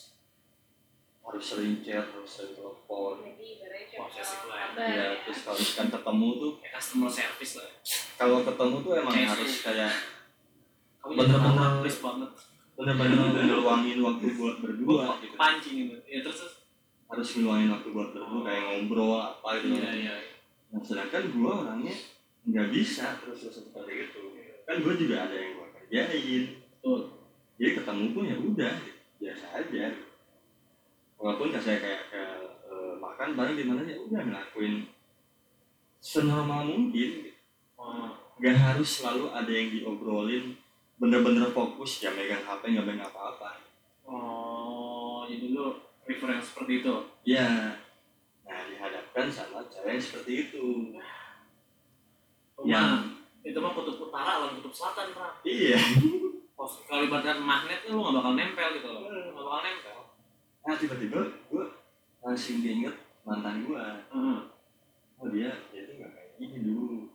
[1.20, 3.22] harus sering chat harus sering telepon
[3.90, 4.66] Posesif lah ya.
[4.72, 7.70] kabar ya terus kalau misalkan ketemu tuh kayak customer service lah
[8.16, 9.92] kalau ketemu tuh emang harus kayak
[11.00, 11.70] kamu Bener-bener.
[11.80, 12.30] please banget
[12.80, 16.54] bener-bener ngeluangin waktu buat berdua gitu pancing gitu ya terus terus
[17.12, 20.16] harus ngeluangin waktu buat berdua kayak ngobrol apa gitu iya iya
[20.70, 21.94] Nah, sedangkan gue orangnya
[22.46, 24.22] nggak bisa terus terus seperti itu.
[24.62, 26.44] Kan gue juga ada yang gue kerjain.
[26.62, 27.00] betul
[27.60, 28.74] Jadi ketemu pun ya udah,
[29.20, 29.84] biasa aja.
[31.20, 32.38] Walaupun saya kayak, kayak
[32.70, 34.88] eh, makan bareng di mana ya udah ngelakuin
[36.00, 37.10] senormal mungkin.
[37.28, 37.34] Gitu.
[37.76, 40.56] oh, Gak harus selalu ada yang diobrolin
[41.00, 43.56] bener-bener fokus ya megang HP nggak megang apa-apa.
[44.04, 47.76] oh jadi lu prefer yang seperti itu Ya,
[48.44, 50.96] nah dihadapkan sama cewek yang seperti itu.
[52.56, 53.04] Cuma
[53.40, 55.34] itu mah kutub utara lawan kutub selatan Ram.
[55.44, 55.80] Iya.
[56.60, 59.98] Kalau ibaratkan magnet lu nggak bakal nempel gitu loh nggak bakal nempel
[60.60, 61.64] Nah tiba-tiba gue
[62.20, 63.80] langsung diinget mantan gue.
[64.12, 64.38] Heeh.
[65.20, 67.08] Oh dia, dia tuh gak kayak gini dulu.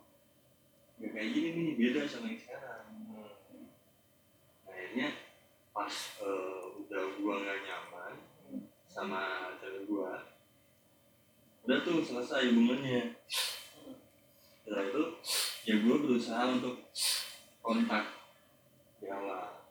[1.01, 2.84] Gak kayak gini nih, beda sama yang sekarang.
[4.95, 5.11] Akhirnya
[5.75, 5.91] pas
[6.23, 8.15] eh, udah gue gak nyaman,
[8.87, 10.23] sama cewek gua
[11.67, 13.11] udah tuh selesai hubungannya.
[14.63, 15.03] Setelah itu
[15.67, 16.79] ya gua berusaha untuk
[17.59, 18.07] kontak
[19.03, 19.67] di awal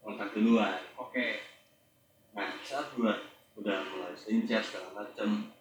[0.00, 0.80] kontak duluan.
[0.96, 1.44] Oke.
[2.32, 3.20] nah saat gua
[3.60, 5.52] udah mulai sering chat segala macem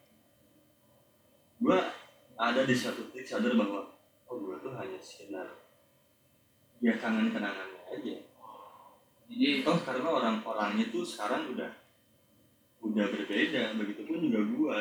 [1.60, 1.92] gua
[2.40, 3.92] ada di suatu titik sadar bahwa
[4.32, 5.63] oh gua tuh hanya sekedar
[6.84, 8.16] ya kangen kenangannya aja
[9.32, 11.72] Jadi toh karena orang-orangnya tuh sekarang udah
[12.84, 14.76] udah berbeda begitupun juga gua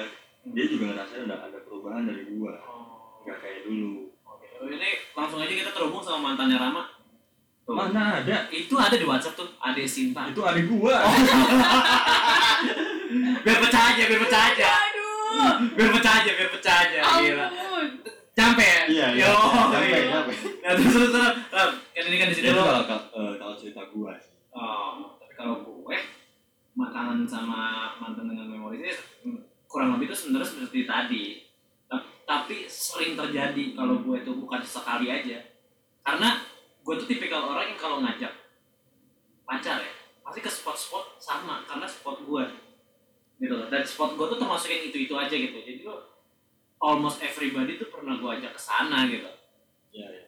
[0.51, 4.47] dia juga ngerasain udah ada perubahan dari gua oh, nggak kayak dulu oke.
[4.59, 6.83] Oh, Ini langsung aja kita terhubung sama mantannya Rama.
[7.63, 7.79] Tuh.
[7.79, 10.27] mana ada Itu ada di WhatsApp tuh, Ade Sinta.
[10.27, 10.99] itu adik gua
[13.47, 14.67] biar pecah aja, biar pecah aja.
[14.73, 15.55] Aduh.
[15.77, 16.99] Biar pecah aja, biar pecah aja.
[17.21, 17.47] Gila.
[18.33, 18.83] Sampai ya?
[18.89, 19.45] iya iya Yo, iya.
[19.69, 20.03] sampai
[20.63, 21.35] Nah, terus terus terus.
[21.93, 22.65] Kan ini kan di sini itu lo.
[22.65, 25.97] kalau kalau eh, kalau cerita gua sih Oh, tapi kalau gue
[26.73, 27.61] makanan sama
[27.97, 28.93] mantan dengan memori ini
[29.23, 31.25] hmm, kurang lebih itu sebenarnya seperti tadi.
[31.87, 35.41] Ta- Tapi sering terjadi kalau gue itu bukan sekali aja.
[36.01, 36.41] Karena
[36.79, 38.33] gue tuh tipikal orang yang kalau ngajak
[39.43, 42.45] pacar ya, pasti ke spot-spot sama karena spot gue.
[43.39, 43.69] Gitu loh.
[43.69, 45.59] Dan spot gue tuh termasuk yang itu-itu aja gitu.
[45.59, 46.12] Jadi lo
[46.83, 49.31] almost everybody tuh pernah gue ajak ke sana gitu.
[49.95, 50.27] iya iya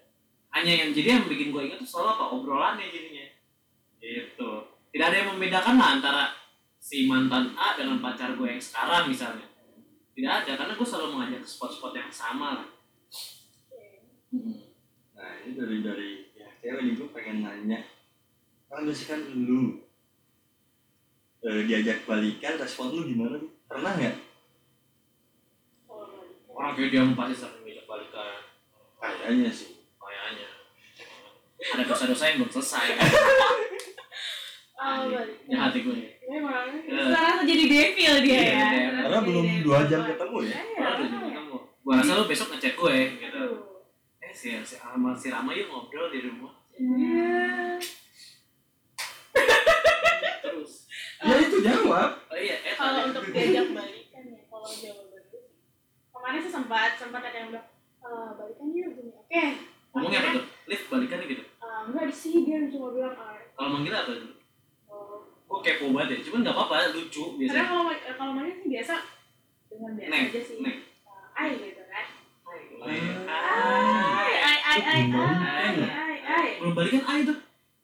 [0.55, 3.27] Hanya yang jadi yang bikin gue ingat tuh selalu apa obrolannya jadinya.
[3.99, 4.51] Gitu.
[4.95, 6.25] Tidak ada yang membedakan lah antara
[6.79, 9.51] si mantan A dengan pacar gue yang sekarang misalnya.
[10.15, 12.69] Tidak ada karena gue selalu mengajak ke spot-spot yang sama lah.
[15.15, 17.87] nah ini dari dari ya cewek nih gua pengen nanya
[18.67, 19.79] kalau misalkan lu
[21.47, 23.39] eh, diajak balikan respon lu gimana
[23.71, 24.34] pernah nggak.
[26.55, 28.35] Orang kayak dia pasti sering ngajak balikan.
[28.97, 30.49] kayaknya sih Kayaknya.
[31.67, 32.87] Ada dosa-dosa yang belum selesai.
[34.77, 35.07] Oh.
[35.47, 35.97] Ya hati gue.
[36.25, 36.67] Memang.
[36.79, 36.93] Eh.
[37.05, 38.91] Sekarang jadi devil dia Iya, ya.
[39.01, 41.31] karena belum dua jam ketemu ya Iya, Padahal udah makanya.
[41.31, 41.57] ketemu.
[41.79, 43.45] Gue rasa lu besok ngechat gue gitu.
[44.19, 46.53] Eh si, si Arma si Rama yuk ngobrol di rumah.
[46.71, 47.81] Iya.
[50.41, 50.73] Terus.
[51.19, 54.91] ya itu jawab Oh iya, eh Kalau untuk diajak balikan ya, kalau sih.
[56.25, 57.69] Kemarin sih sempat sempat ada yang bilang
[58.01, 59.13] "Eh, balikan yuk gini.
[59.13, 59.45] Oke.
[59.93, 60.45] Ngomongnya apa tuh?
[60.65, 61.45] Lift balikan gitu.
[61.45, 64.33] eh, enggak sih dia cuma bilang ah, Kalau manggil apa dulu?
[64.89, 65.21] oh.
[65.45, 67.65] Gue kepo banget ya, cuman gak apa-apa, lucu Karena biasanya.
[67.69, 67.85] kalau
[68.17, 68.95] kalau manggil sih biasa
[69.69, 70.57] dengan biasa aja sih.
[70.59, 70.73] neng.
[70.73, 72.07] Eh, Ai gitu kan.
[72.81, 72.99] Ai
[74.33, 75.45] ai ai ai Gimana?
[75.45, 76.49] ai ai ai.
[76.57, 77.35] Belum balikan ah itu.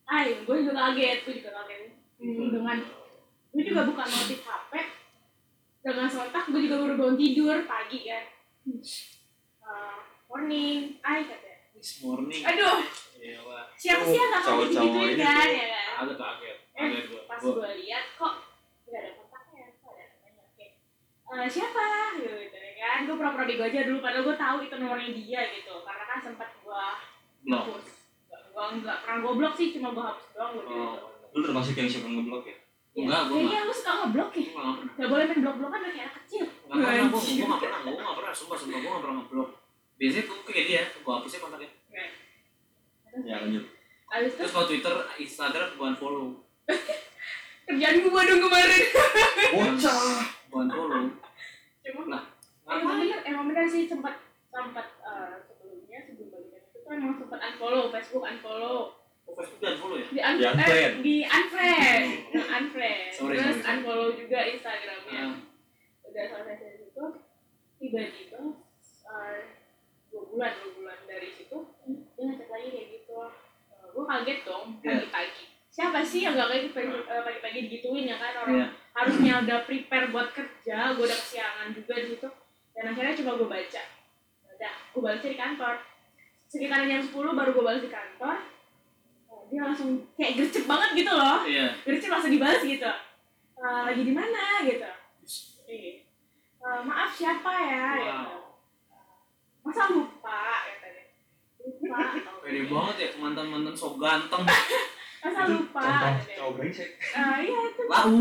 [0.06, 1.92] Ai, gue juga kaget, gue juga kaget.
[2.16, 2.76] Hmm, dengan
[3.50, 4.72] gue juga buka notif HP
[5.80, 8.24] dengan sontak gue juga baru bangun tidur pagi kan.
[9.60, 12.42] Eh, morning ai katanya This morning.
[12.42, 12.78] aduh.
[12.80, 13.64] Pak.
[13.74, 15.86] siapa sih yang digituin ini kan ya kan?
[15.98, 16.56] Agak tuh kaget.
[16.70, 17.22] Eh, Kaget gue.
[17.26, 18.34] pas Gua- gue lihat kok
[18.86, 20.66] gak ada kontaknya kok ada namanya oke.
[21.30, 21.84] Eh, siapa?
[22.16, 22.98] Gitu ya kan?
[23.02, 25.74] Gue pura-pura bego aja dulu padahal gue tahu itu nomornya dia gitu.
[25.80, 26.84] Karena kan sempat gue
[27.46, 27.86] hapus.
[28.50, 30.68] Gue nggak pernah gue blok sih cuma gue hapus doang gue Oh.
[30.68, 31.06] gitu.
[31.30, 32.56] Lu termasuk yang suka ngeblok ya
[32.90, 34.42] Enggak, gue kayaknya lu suka ngeblok ya?
[34.42, 34.74] Gue pernah.
[34.98, 36.44] Gak boleh main blok-blokan udah kayak anak kecil.
[36.50, 39.50] Gak pernah, gue gue gak pernah, gue gak pernah, sumpah, sumpah, gue gak pernah ngeblok.
[40.00, 41.70] Biasanya tuh kayak dia, gue hapusnya kontaknya.
[43.22, 43.64] Ya lanjut.
[44.10, 46.28] Abis Terus kalau Twitter, Instagram, gue unfollow.
[47.70, 48.82] Kerjaan gua dong kemarin.
[49.54, 49.98] bocah.
[50.50, 51.04] Gue unfollow.
[51.86, 52.22] Cuma Lah,
[52.78, 54.14] emang bener, emang bener sih sempat
[54.50, 58.99] sempat eh, sebelumnya sebelum balikan itu tuh emang sempat unfollow Facebook unfollow
[59.30, 60.06] Oh, Facebook di unfollow ya?
[60.06, 60.90] di un Di unfriend.
[60.90, 62.06] eh, di unfriend.
[62.30, 63.08] Nah, unfriend.
[63.12, 65.22] Sorry, terus sorry, unfollow juga Instagramnya.
[65.22, 65.34] Ah.
[66.02, 67.04] udah selesai dari situ.
[67.76, 68.40] Tiba-tiba
[69.06, 69.38] eh,
[70.08, 73.14] dua bulan dua bulan dari situ dia ngechat lagi kayak gitu.
[73.70, 74.90] Eh, gua kaget dong Iya.
[74.98, 75.44] pagi-pagi.
[75.70, 78.32] Siapa sih yang gak kaget pagi- eh, pagi-pagi digituin ya kan?
[78.36, 78.66] Orang Iya.
[78.92, 82.28] harusnya udah prepare buat kerja gue udah kesiangan juga di situ.
[82.70, 83.82] Dan akhirnya coba gue baca.
[84.50, 85.74] Udah gue baca di kantor.
[86.44, 88.36] Sekitar jam 10 baru gue balas di kantor
[89.50, 91.42] dia langsung kayak gercep banget gitu loh.
[91.42, 91.66] Iya.
[91.82, 92.86] gercep langsung dibalas gitu.
[93.58, 94.62] "Eh, lagi di mana?
[94.62, 94.88] gitu.
[95.66, 95.92] Iya.
[96.56, 97.86] "Eh, maaf siapa ya?
[97.98, 98.06] Gitu.
[98.06, 98.38] Wow.
[99.60, 100.40] masa lupa?
[100.64, 101.02] katanya.
[101.60, 101.98] Lupa.
[102.46, 104.42] Pede banget ya, mantan-mantan sok ganteng.
[105.20, 106.16] Masa itu lupa?
[106.16, 106.88] cowok brengsek.
[106.96, 107.82] "Eh, iya itu.
[107.84, 108.16] Lau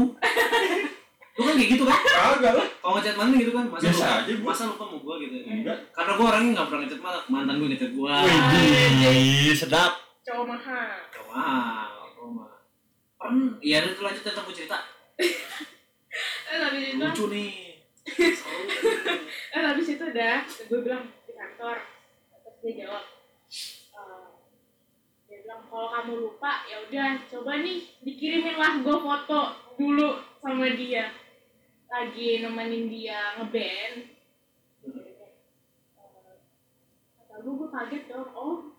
[1.40, 1.96] Lu kan kayak gitu kan?
[1.96, 2.68] kagak lah.
[2.84, 3.66] Kalau ngechat mantan gitu kan?
[3.72, 4.50] Masa biasa lupa, aja gua.
[4.52, 5.78] Masa lupa mau gue gitu enggak.
[5.96, 9.94] Karena gue orangnya gak pernah ngechat mantan, mantan gue ngechat gue Wih, sedap.
[10.20, 10.92] Cowok mahal
[11.40, 12.52] Wow, gue mah
[13.16, 14.76] Pernah, iya itu lanjut tentang gue cerita.
[15.16, 17.80] Terus habis itu Lucu nih.
[19.56, 21.78] Eh habis itu udah, gue bilang di kantor,
[22.44, 23.04] terus dia jawab,
[23.72, 24.28] eh,
[25.32, 29.42] dia bilang kalau kamu lupa ya udah coba nih dikirimin lah gue foto
[29.80, 31.16] dulu sama dia.
[31.88, 33.96] Lagi nemenin dia ngeband.
[37.16, 38.28] Kata gue gue kaget dong.
[38.36, 38.76] Oh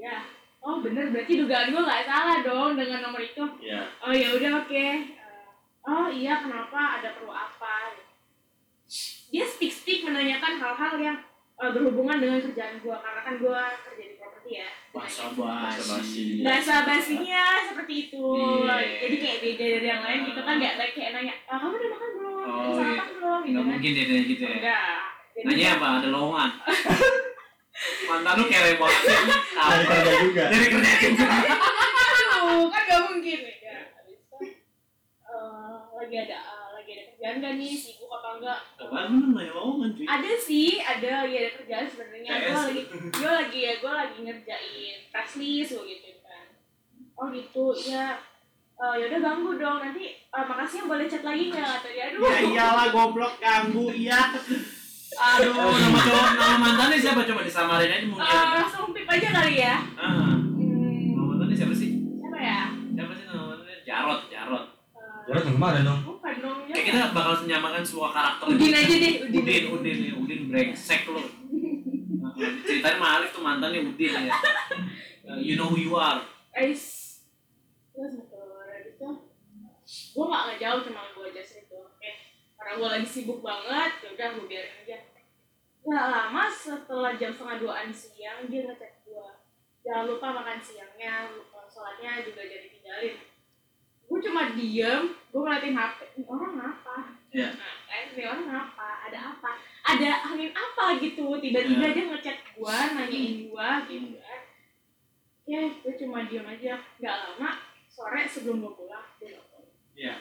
[0.00, 0.29] iya
[0.60, 3.80] oh bener berarti dugaan gue nggak salah dong dengan nomor itu Iya.
[3.98, 5.00] oh ya udah oke Eh,
[5.82, 7.96] oh iya kenapa ada perlu apa
[9.26, 11.16] dia speak speak menanyakan hal-hal yang
[11.56, 16.42] eh, berhubungan dengan kerjaan gue karena kan gue kerja di properti ya Bahasa Bahasa basi.
[16.42, 18.24] bahasa basinya seperti itu
[18.60, 18.76] Iya.
[19.00, 21.90] jadi kayak beda dari yang lain gitu kan nggak like kayak nanya ah, kamu udah
[21.90, 23.14] makan belum Oh, sarapan iya.
[23.14, 24.52] belum gitu Nggak kan mungkin dia nanya gitu ya.
[24.52, 24.82] enggak
[25.30, 25.86] Jadi Nanya apa?
[25.96, 26.50] Ada lowongan.
[28.08, 29.18] Mantan lu kere banget sih.
[29.56, 30.44] Dari kerja juga.
[30.52, 31.26] Dari kerja juga.
[31.30, 33.78] Aduh, kan gak mungkin ya.
[33.96, 34.38] Habis itu
[35.24, 38.60] eh, lagi ada eh, lagi ada kerjaan gak nih sibuk apa enggak?
[38.76, 40.04] Apaan lu nanya lowongan cuy?
[40.04, 42.32] Ada sih, ada lagi ada kerjaan sebenarnya.
[42.36, 46.46] Gue lagi gue lagi ya gue lagi ngerjain press list gitu kan.
[47.16, 48.20] Oh gitu, iya.
[48.80, 52.04] Eh, ya udah ganggu dong nanti eh, makasih yang boleh chat lagi nggak kata dia
[52.08, 54.32] aduh Ya iyalah goblok ganggu iya.
[55.12, 58.22] Aduh, nama cowok nama mantannya siapa coba disamarin aja mungkin.
[58.22, 61.90] Eh, langsung pip aja kali ya Ah, hmm, nama mantannya siapa sih?
[62.14, 63.78] siapa ya Siapa sih nama mantannya?
[63.82, 64.64] Jarot, Jarot.
[64.94, 66.00] Eh, Jarod yang kemarin dong.
[66.06, 68.44] bukan dong ya Kayak kita bakal menyamakan semua karakter.
[68.46, 70.12] Udin aja deh Udin Udin, Udin, ya.
[70.14, 71.22] Udin brengsek lu.
[72.20, 74.36] Nah, Ceritain sama Alif tuh mantannya Udin ya.
[75.24, 76.20] Uh, You know who you are.
[76.52, 77.08] Ais
[77.90, 79.08] terus itu
[80.10, 81.59] gue gak ngejauh cuma gue aja eh
[82.70, 84.98] karena gue lagi sibuk banget ya udah gue biarin aja.
[85.82, 89.30] Gak lama setelah jam setengah duaan siang dia ngechat gue
[89.82, 91.34] jangan lupa makan siangnya
[91.66, 93.18] sholatnya juga jadi tinggalin.
[94.06, 96.78] Gue cuma diem gue ngeliatin hp ini orang nah
[97.90, 98.90] kan ini orang ngapa?
[99.10, 99.50] Ada apa?
[99.90, 101.26] Ada angin apa gitu?
[101.42, 101.94] Tiba-tiba Iya.
[101.98, 104.42] dia ngechat gue nanyain gue gitu kan.
[105.42, 106.78] Ya gue cuma diem aja.
[107.02, 107.50] Nggak lama
[107.90, 109.66] sore sebelum gue pulang dia nelfon.
[109.98, 110.14] Iya.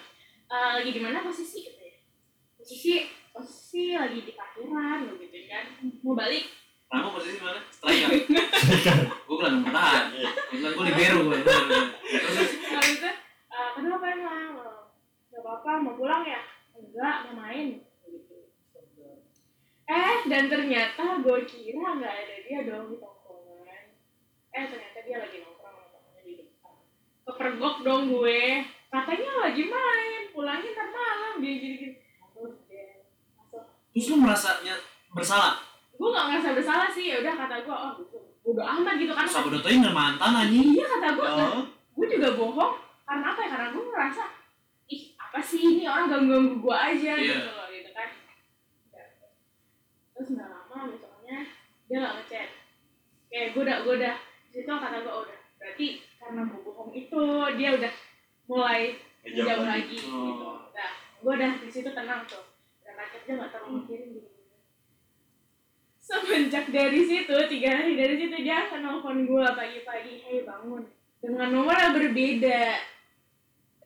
[0.49, 1.79] "Eh, lagi di mana posisi
[2.60, 5.65] posisi posisi lagi di parkiran gitu kan.
[6.04, 6.43] Mau balik?
[6.91, 7.62] Kamu posisi mana?
[7.72, 8.10] Striker.
[9.30, 10.06] gue gelandang bertahan.
[10.52, 11.38] Kebetulan gue libero gue.
[11.39, 13.10] Terus habis itu
[13.50, 14.76] "Eh, kenapa emang "Eh,
[15.32, 16.41] nggak apa-apa mau pulang ya?
[16.76, 17.80] Enggak mau main.
[18.04, 18.36] Gitu
[19.89, 23.86] eh dan ternyata gue kira nggak ada dia dong di tongkrongan.
[24.54, 26.76] Eh ternyata dia lagi nongkrong sama temennya di depan.
[27.26, 28.41] Kepergok dong gue.
[28.89, 30.22] Katanya lagi main.
[30.30, 31.95] Pulangnya ntar malam dia gini gini
[32.39, 33.04] terus deh
[33.36, 34.75] masuk terus lu merasanya
[35.10, 35.58] bersalah.
[35.91, 37.91] gue gak ngerasa bersalah sih ya udah kata gue oh
[38.39, 40.71] bodo amat gitu kan Sabu dotoin nggak mantan anjing.
[40.71, 41.63] iya kata gue Oh.
[41.67, 42.73] gue juga bohong
[43.04, 44.23] karena apa ya karena gue ngerasa
[44.88, 47.36] ih apa sih ini orang ganggu ganggu gue aja Iya.
[47.36, 48.10] gitu loh gitu kan
[48.88, 49.08] Udah.
[50.15, 51.38] terus nggak lama misalnya
[51.86, 52.49] dia nggak ngechat
[53.28, 54.15] kayak gue udah gue udah
[54.49, 57.21] situ kata gue oh, udah berarti karena gue bohong itu
[57.54, 57.93] dia udah
[58.47, 58.82] mulai
[59.21, 59.67] jauh lagi.
[59.67, 60.58] lagi gitu Oh.
[60.71, 62.41] nah gue udah di situ tenang tuh
[62.99, 64.29] akhirnya nggak terlalu mikirin gitu
[65.99, 70.83] semenjak dari situ tiga hari dari situ dia akan nelfon gue pagi-pagi hey bangun
[71.21, 72.62] dengan nomor yang berbeda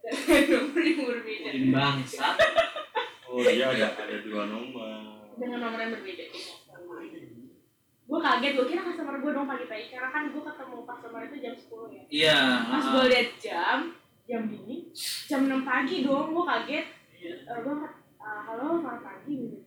[0.02, 2.36] dengan nomor yang berbeda Udin bangsat.
[3.28, 5.34] Oh iya ada ada dua nomor.
[5.36, 6.24] dengan nomor yang berbeda
[8.04, 11.56] gue kaget gue kira customer gue dong pagi-pagi karena kan gue ketemu customer itu jam
[11.56, 12.40] 10 ya Iya.
[12.70, 12.92] pas ah.
[12.94, 13.78] gue lihat jam
[14.24, 14.76] jam dini
[15.26, 17.36] jam 6 pagi dong gue kaget Iya.
[17.48, 17.76] Eh, gue
[18.24, 19.58] uh, halo selamat pagi gitu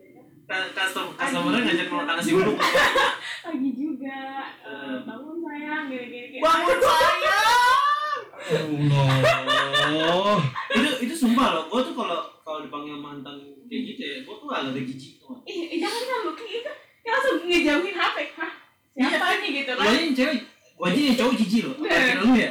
[0.47, 2.55] kan Custom customer ngajak makan nasi uduk.
[3.45, 4.19] pagi juga
[4.63, 4.99] eh, Eh.
[5.03, 8.23] bangun sayang gini gini Bangun sayang.
[9.87, 10.39] Allah.
[10.71, 11.65] itu itu sumpah loh.
[11.67, 13.35] Gue tuh kalau kalau dipanggil mantan
[13.67, 15.35] kayak gitu ya, gue tuh agak jijik tuh.
[15.43, 16.71] ih jangan kan lu kayak gitu
[17.03, 18.51] dia langsung ngejauhin HP hah
[18.95, 20.39] siapa nih gitu kan aja yang cewek,
[20.79, 21.75] yang cowok jijik loh.
[21.83, 22.51] Apa kira lu ya?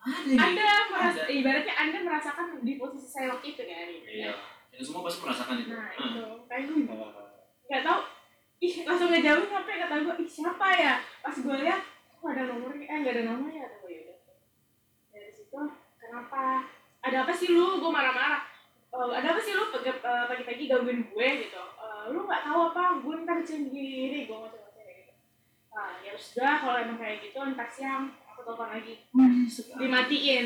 [0.00, 1.28] Ada anda merasa Ada.
[1.30, 3.88] ibaratnya anda merasakan di posisi saya waktu itu kan?
[4.00, 4.32] Iya.
[4.70, 5.70] Ya, semua pasti merasakan itu.
[5.70, 6.08] nah Ah.
[6.08, 6.24] itu.
[6.46, 6.76] Kayak gue
[7.68, 8.00] nggak tahu.
[8.60, 10.94] Ih langsung ngejauhin HP kata gue ih siapa ya?
[11.18, 11.80] Pas gue lihat
[12.12, 12.86] kok ada nomornya?
[12.86, 13.60] Eh nggak ada nomornya.
[13.62, 14.16] Kata gue yaudah
[15.10, 15.60] dari situ
[15.96, 16.64] kenapa?
[17.00, 17.76] Ada apa sih lu?
[17.78, 18.42] Gue marah-marah.
[18.90, 19.94] "Eh, ada apa sih lu eh,
[20.26, 21.28] pagi-pagi gangguin gue?
[21.40, 21.56] Gitu.
[21.56, 22.84] "Eh, lu nggak tahu apa?
[23.00, 25.12] Gue ntar sendiri gue ngoceh-ngoceh kayak gitu.
[25.70, 28.12] Nah ya sudah kalau emang kayak gitu ntar siang
[28.50, 28.94] telepon lagi.
[29.78, 30.44] Dimatiin.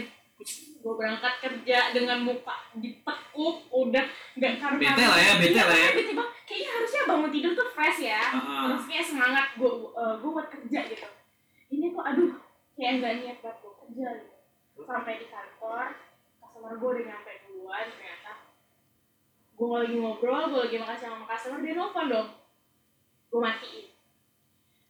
[0.84, 4.04] Gue berangkat kerja dengan muka ditekuk udah
[4.36, 5.88] nggak karena Bete lah ya, bete lah ya.
[5.96, 8.20] tiba-tiba kayaknya harusnya bangun tidur tuh fresh ya.
[8.68, 11.08] Terus kayak semangat gue gue buat kerja gitu.
[11.72, 12.36] Ini kok aduh
[12.76, 14.36] kayak nggak niat buat gue kerja gitu.
[14.84, 15.96] Sampai di kantor
[16.42, 18.32] customer gue udah nyampe duluan ternyata.
[19.56, 22.28] Gue lagi ngobrol gue lagi makasih sama customer dia nelfon dong.
[23.32, 23.93] Gue matiin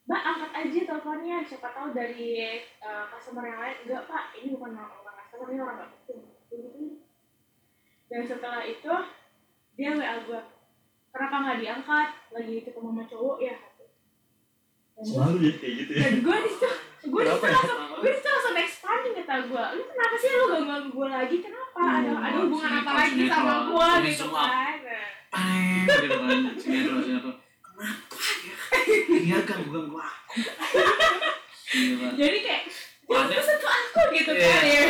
[0.05, 1.37] mbak angkat aja teleponnya.
[1.45, 3.77] Siapa tahu dari eh, customer yang lain.
[3.88, 4.25] Enggak pak.
[4.37, 6.35] Ini bukan orang customer ini orang nggak penting
[8.05, 8.95] dan setelah itu
[9.75, 10.40] dia wa gue
[11.11, 12.09] kenapa nggak diangkat?
[12.31, 13.57] Lagi ketemu sama cowok ya.
[14.95, 16.03] Dan Selalu ya kayak gitu ya.
[16.07, 16.69] dan gue di situ
[17.05, 17.35] gue ya?
[17.35, 21.09] langsung gue di situ langsung expanding kata gue lu kenapa sih lu gak ganggu gue
[21.11, 21.37] lagi?
[21.43, 21.81] Kenapa?
[21.83, 24.49] Ada Oh, ada hubungan apa lagi sama gue gitu kan?
[24.55, 26.38] Nah, Peng, gitu kan.
[26.55, 27.35] Sinetron sinetron
[28.75, 30.39] ya dia ganggu ganggu aku
[31.67, 32.09] Gila.
[32.15, 32.63] jadi kayak
[33.05, 34.01] Perannya- sentuh aku?
[34.17, 34.49] Gitu Iya.
[34.49, 34.83] kan ya.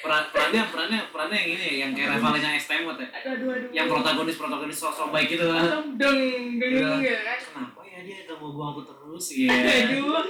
[0.00, 3.70] peran perannya perannya perannya yang ini yang kayak rivalnya S Temot ya aduh aduh aduh.
[3.70, 5.84] Yang protagonis protagonis sosok baik gitu kan.
[5.94, 6.20] Deng
[6.56, 6.96] deng Iya.
[6.96, 9.24] gitu kan kenapa ya dia gak mau gua aku terus?
[9.36, 10.24] Ya aduh.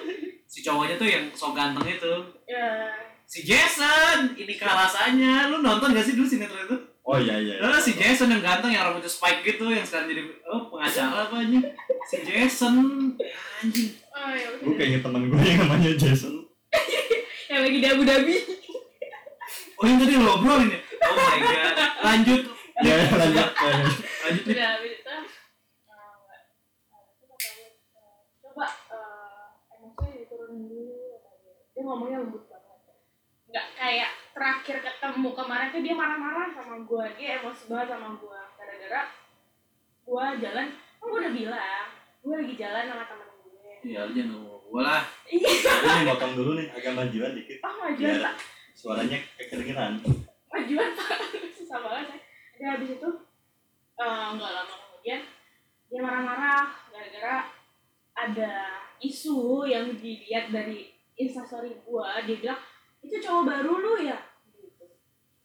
[0.46, 2.14] Si cowoknya tuh yang so ganteng itu.
[2.44, 2.90] Ya
[3.22, 7.54] si Jason ini rasanya lu nonton gak sih dulu sinetron itu Oh iya iya.
[7.62, 11.38] Eh, si Jason yang ganteng yang rambutnya spike gitu yang sekarang jadi oh pengacara apa
[11.38, 11.58] aja
[12.04, 12.74] si Jason
[13.62, 16.34] anjing oh ya Gue kayaknya teman gue yang namanya Jason.
[17.50, 18.36] yang lagi di Abu Dhabi
[19.76, 22.42] oh yang tadi lo obrolin ya oh my god lanjut
[22.76, 23.48] Ya ya, lanjut.
[23.56, 23.88] ya, ya.
[24.20, 24.68] lanjut udah
[28.42, 30.92] coba eh, emosinya diturunin dulu
[31.22, 31.52] katanya.
[31.70, 32.78] dia ngomongnya lembut banget
[33.46, 38.40] nggak kayak terakhir ketemu kemarin tuh dia marah-marah sama gue dia emosi banget sama gue
[38.60, 39.02] gara-gara
[40.04, 40.68] gue jalan kan
[41.00, 41.86] gue udah bilang
[42.20, 45.02] gue lagi jalan sama temen gue ya jangan ngomong gua lah.
[45.26, 45.48] Iya.
[45.62, 47.58] Gue mau potong dulu nih agak majuan dikit.
[47.62, 48.34] oh majuan pak.
[48.76, 49.92] suaranya kedengeran.
[50.50, 51.18] majuan pak.
[51.54, 52.20] Susah banget saya
[52.56, 53.10] dan habis itu
[54.00, 55.20] eh, nggak lama kemudian
[55.86, 57.36] dia marah-marah gara-gara
[58.16, 58.52] ada
[58.98, 62.20] isu yang dilihat dari instastory gua.
[62.26, 62.60] Dia bilang
[63.06, 64.18] itu cowok baru lu ya?
[64.50, 64.84] Gitu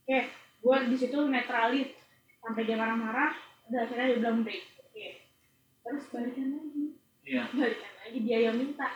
[0.01, 0.19] oke
[0.65, 1.89] gua di situ netralin
[2.41, 3.37] sampai dia marah-marah
[3.69, 4.65] udah akhirnya dia bilang break.
[4.81, 5.07] Oke
[5.81, 6.85] terus balikan lagi.
[7.21, 7.43] Iya.
[7.53, 8.89] Balikan lagi dia yang minta.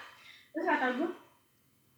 [0.54, 1.10] Terus kata gue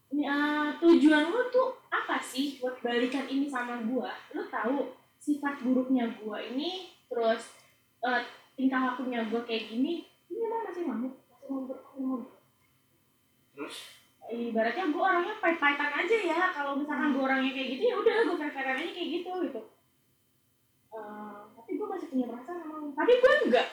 [0.08, 4.12] ini eh, tujuan lu tuh apa sih buat balikan ini sama gua?
[4.36, 7.56] Lu tahu sifat buruknya gua ini terus
[8.03, 8.23] eh,
[8.56, 10.99] tingkah lakunya gua kayak gini ini emang masih mau?
[10.99, 12.19] Masih mau ber- masih mau
[13.58, 13.96] terus
[14.27, 16.39] ibaratnya gua orangnya pahit-pahitan aja ya.
[16.51, 19.61] Kalau misalkan gua orangnya kayak gitu ya udah fair-fairan aja kayak gitu gitu.
[20.91, 22.87] Eh, tapi gua masih punya perasaan sama lu.
[22.91, 23.67] Tapi gua enggak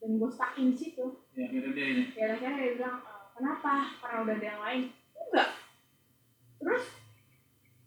[0.00, 1.06] dan gua stuck in situ.
[1.36, 2.04] Ya akhirnya dia ini.
[2.14, 3.72] Ya akhirnya dia bilang "E, kenapa?
[4.00, 4.82] Karena udah ada yang lain.
[5.18, 5.48] Enggak.
[6.60, 6.84] Terus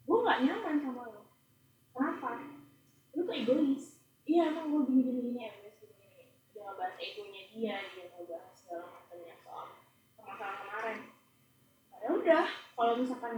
[0.04, 1.22] gue nggak nyaman sama lo
[1.94, 2.30] kenapa?
[3.16, 4.02] Lu tuh egois.
[4.24, 6.24] Iya emang gue gini gini gini egois gini gini
[6.54, 9.68] dia ngebahas egonya dia dia ngebahas segala macamnya soal
[10.24, 11.00] masalah kemarin
[12.02, 13.34] ya udah kalau misalkan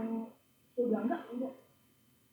[0.72, 1.54] gue bilang enggak enggak.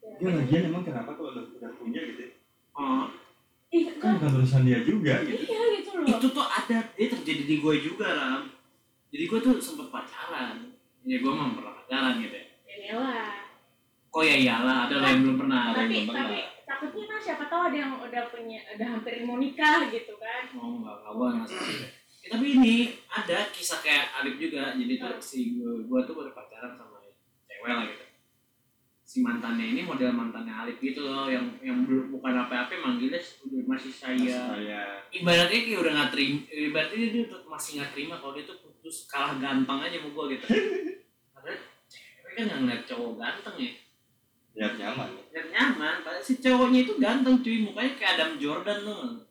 [0.03, 2.31] Ya, Ya lagian emang kenapa kalau udah, udah punya gitu ya?
[2.73, 3.05] oh
[3.69, 5.43] ih Kan kan bukan urusan dia juga gitu.
[5.43, 6.07] iya gitu loh.
[6.07, 8.41] Itu tuh ada dia terjadi di gue juga ram.
[9.09, 10.73] Jadi gue tuh sempet pacaran.
[11.01, 12.45] Ya gue mah pernah pacaran gitu ya.
[12.63, 13.33] Ya iyalah.
[14.07, 16.25] Kok ya iyalah ada lah yang belum pernah ada yang tapi belum pernah.
[16.29, 20.43] tapi takutnya kan siapa tahu ada yang udah punya udah hampir mau nikah gitu kan.
[20.53, 21.71] Mau nggak nggak gue nggak suka.
[22.23, 26.31] Ya, tapi ini ada kisah kayak Alif juga jadi tuh si gue gue tuh baru
[26.31, 27.03] pacaran sama
[27.51, 28.05] cewek lah gitu.
[29.03, 33.19] Si mantannya ini model mantannya Alif gitu loh yang yang belum bukan apa-apa manggilnya
[33.67, 34.55] masih saya.
[34.55, 35.03] Saya.
[35.11, 39.03] Ibaratnya kayak udah nggak terima ibaratnya dia tuh masih nggak terima kalau dia tuh putus
[39.11, 40.45] kalah ganteng aja sama gue gitu.
[41.35, 41.53] Karena
[41.91, 43.73] cewek kan nggak ngeliat cowok ganteng ya.
[44.53, 45.07] Lihat nyaman.
[45.11, 45.23] ya.
[45.35, 49.27] lihat nyaman padahal si cowoknya itu ganteng cuy mukanya kayak Adam Jordan tuh.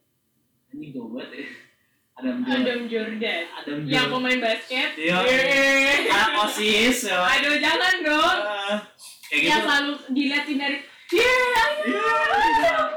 [0.68, 1.71] Anjing tuh banget ya
[2.12, 2.60] Adam Jordan.
[2.62, 3.42] Adam Jordan.
[3.56, 4.12] Adam yang Jordan.
[4.12, 4.88] pemain basket.
[4.94, 5.16] Iya.
[6.06, 7.18] Anak osis ya.
[7.18, 8.40] aduh jangan dong.
[8.44, 8.78] Ah,
[9.26, 9.66] kayak yang gitu.
[9.66, 10.76] selalu diliatin dari
[11.12, 11.32] Iya,
[11.84, 12.90] dong,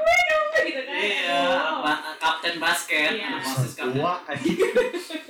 [0.62, 0.96] gitu kan.
[0.96, 1.40] Iya
[1.80, 3.28] ba- kapten basket Iya.
[3.30, 3.96] anak osis kapten.
[3.96, 4.50] Tua aja.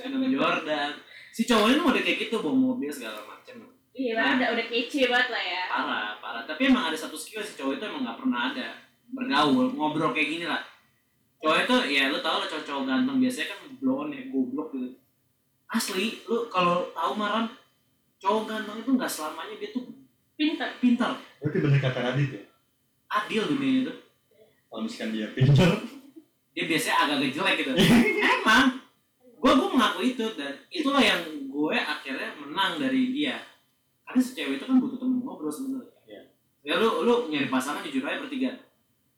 [0.03, 0.91] Adam Jordan.
[1.31, 3.55] Si cowoknya mau kayak gitu bawa mobil segala macem.
[3.91, 5.63] Iya lah udah udah kece banget lah ya.
[5.67, 6.43] Parah parah.
[6.43, 8.67] Tapi emang ada satu skill si cowok itu emang nggak pernah ada.
[9.07, 10.59] Bergaul ngobrol kayak gini lah
[11.37, 13.17] cowok itu ya lu tau lah cowok-cowok ganteng.
[13.21, 14.89] Biasanya kan blow on ya goblok gitu.
[15.69, 17.45] Asli lu kalau tahu maram
[18.17, 19.83] cowok ganteng itu nggak selamanya dia tuh
[20.37, 21.17] pinter pintar.
[21.41, 22.43] Berarti bener kata Radit ya.
[23.07, 23.93] adil dunia itu.
[24.67, 25.79] Kalau misalkan dia pintar,
[26.51, 27.71] dia biasanya agak jelek gitu.
[28.19, 28.83] Emang
[29.23, 30.25] gue gue mengaku itu.
[30.35, 33.39] Dan itulah yang gue akhirnya menang dari dia.
[34.03, 35.95] Karena si cewek itu kan butuh temen ngobrol sebenarnya.
[36.07, 36.21] Iya.
[36.67, 38.66] ya lu lu nyari pasangan jujur aja bertiga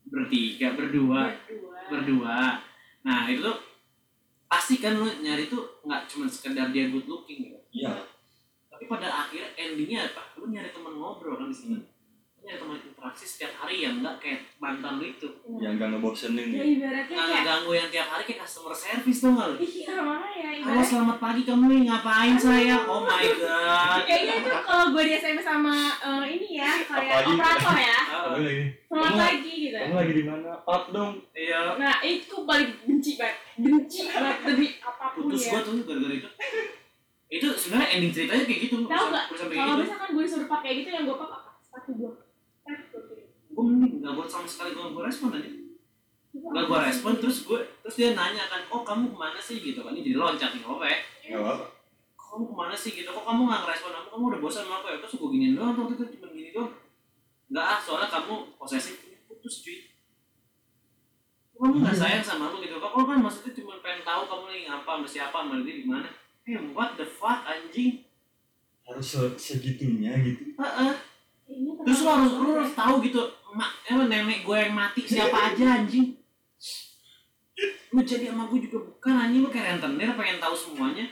[0.09, 1.33] bertiga berdua.
[1.45, 1.77] Berdua.
[1.89, 2.37] Berdua.
[3.05, 3.57] Nah itu tuh
[4.49, 7.59] pasti kan lu nyari tuh nggak cuma sekedar dia good looking gitu.
[7.69, 8.05] Iya.
[8.69, 10.39] tapi pada akhirnya endingnya apa?
[10.39, 11.77] Lu nyari teman ngobrol kan di sini.
[11.83, 11.98] Lu
[12.49, 15.29] nyari teman interaksi setiap hari yang enggak kayak mantan lu itu.
[15.61, 19.19] Yang gak ngebosenin ya nih ibaratnya nggak kayak ngeganggu yang tiap hari kayak customer service
[19.21, 24.01] tuh nggak iya makanya Halo ibaratnya selamat pagi kamu nih ngapain sayang oh my god.
[24.01, 27.99] Kayaknya tuh kalau gue di SMS sama eh, ini ya kayak Apalagi- operator ya.
[28.89, 30.51] Selamat pagi gitu kamu lagi di mana?
[30.65, 31.13] Up dong.
[31.37, 31.77] Iya.
[31.77, 35.51] Nah itu paling benci banget benci banget demi apa pun putus ya.
[35.53, 36.29] gua tuh gara-gara itu.
[37.29, 39.25] Itu sebenarnya ending ceritanya kayak gitu tahu nggak?
[39.29, 39.81] Udah sampai kalau gitu.
[39.85, 42.18] misalkan gue disuruh pakai gitu yang gue pakai sepatu gue gue
[43.65, 45.51] mending nggak buat sama sekali gue gue respon aja
[46.29, 49.57] nggak gue respon terus gue terus dia nanya kan oh kamu ke mana sih?
[49.59, 51.79] Gitu kan ini jadi loncat nih ya nggak apa
[52.29, 52.91] kamu ke mana sih?
[52.93, 54.07] Gitu kok kamu nggak ngerespon aku?
[54.13, 54.97] Kamu udah bosan sama aku ya?
[55.01, 56.73] Terus gue giniin doang tuh itu cuma gini doang.
[57.49, 58.95] Nggak ah soalnya kamu posesif.
[59.25, 59.77] Putus cuy.
[61.57, 62.61] Kamu nggak sayang sama aku?
[62.61, 62.77] Gitu.
[62.77, 66.09] Kok kan maksudnya cuma pengen tahu kamu lagi ngapa sama siapa sama dia di mana?
[66.45, 68.05] Eh what the fuck anjing?
[68.85, 70.53] Harus se- segitunya gitu.
[70.53, 70.93] Heeh.
[71.49, 75.01] Terus lo terlalu harus lo banget harus tahu gitu emak emang nenek gue yang mati
[75.09, 76.13] siapa aja anjing.
[77.89, 79.41] Lu jadi sama gue juga bukan anjing.
[79.41, 81.09] Lu kayak rentenir pengen tahu semuanya.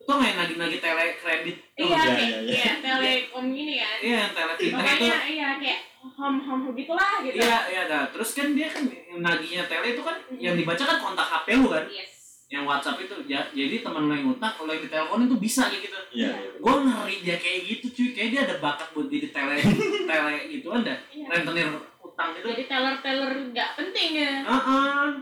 [0.00, 1.56] Lu tau nggak yang nagih-nagih tele kredit?
[1.76, 1.84] Ya.
[1.84, 2.62] iya iya, kayak iya, iya.
[2.64, 2.72] iya.
[2.80, 4.74] telekom gini kan iya yang tele itu.
[4.74, 5.80] Makanya iya kayak
[6.16, 7.36] home home gitulah gitu.
[7.36, 8.04] Iya iya dah.
[8.16, 11.68] Terus kan dia kan yang nagihnya tele itu kan yang dibaca kan kontak HP lu
[11.68, 11.84] kan?
[11.92, 12.17] Yes
[12.48, 15.82] yang WhatsApp itu ya, jadi temen lo yang utang kalau yang diteleponin tuh bisa kayak
[15.84, 19.28] gitu iya iya gue ngeri dia kayak gitu cuy kayak dia ada bakat buat jadi
[19.28, 19.56] tele
[20.08, 21.68] tele gitu ada iya rentenir
[21.98, 25.12] utang itu jadi teller teller nggak penting ya Ah,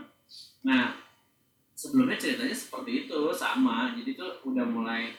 [0.63, 0.99] Nah,
[1.71, 3.93] sebelumnya ceritanya seperti itu sama.
[3.93, 5.15] Jadi tuh udah mulai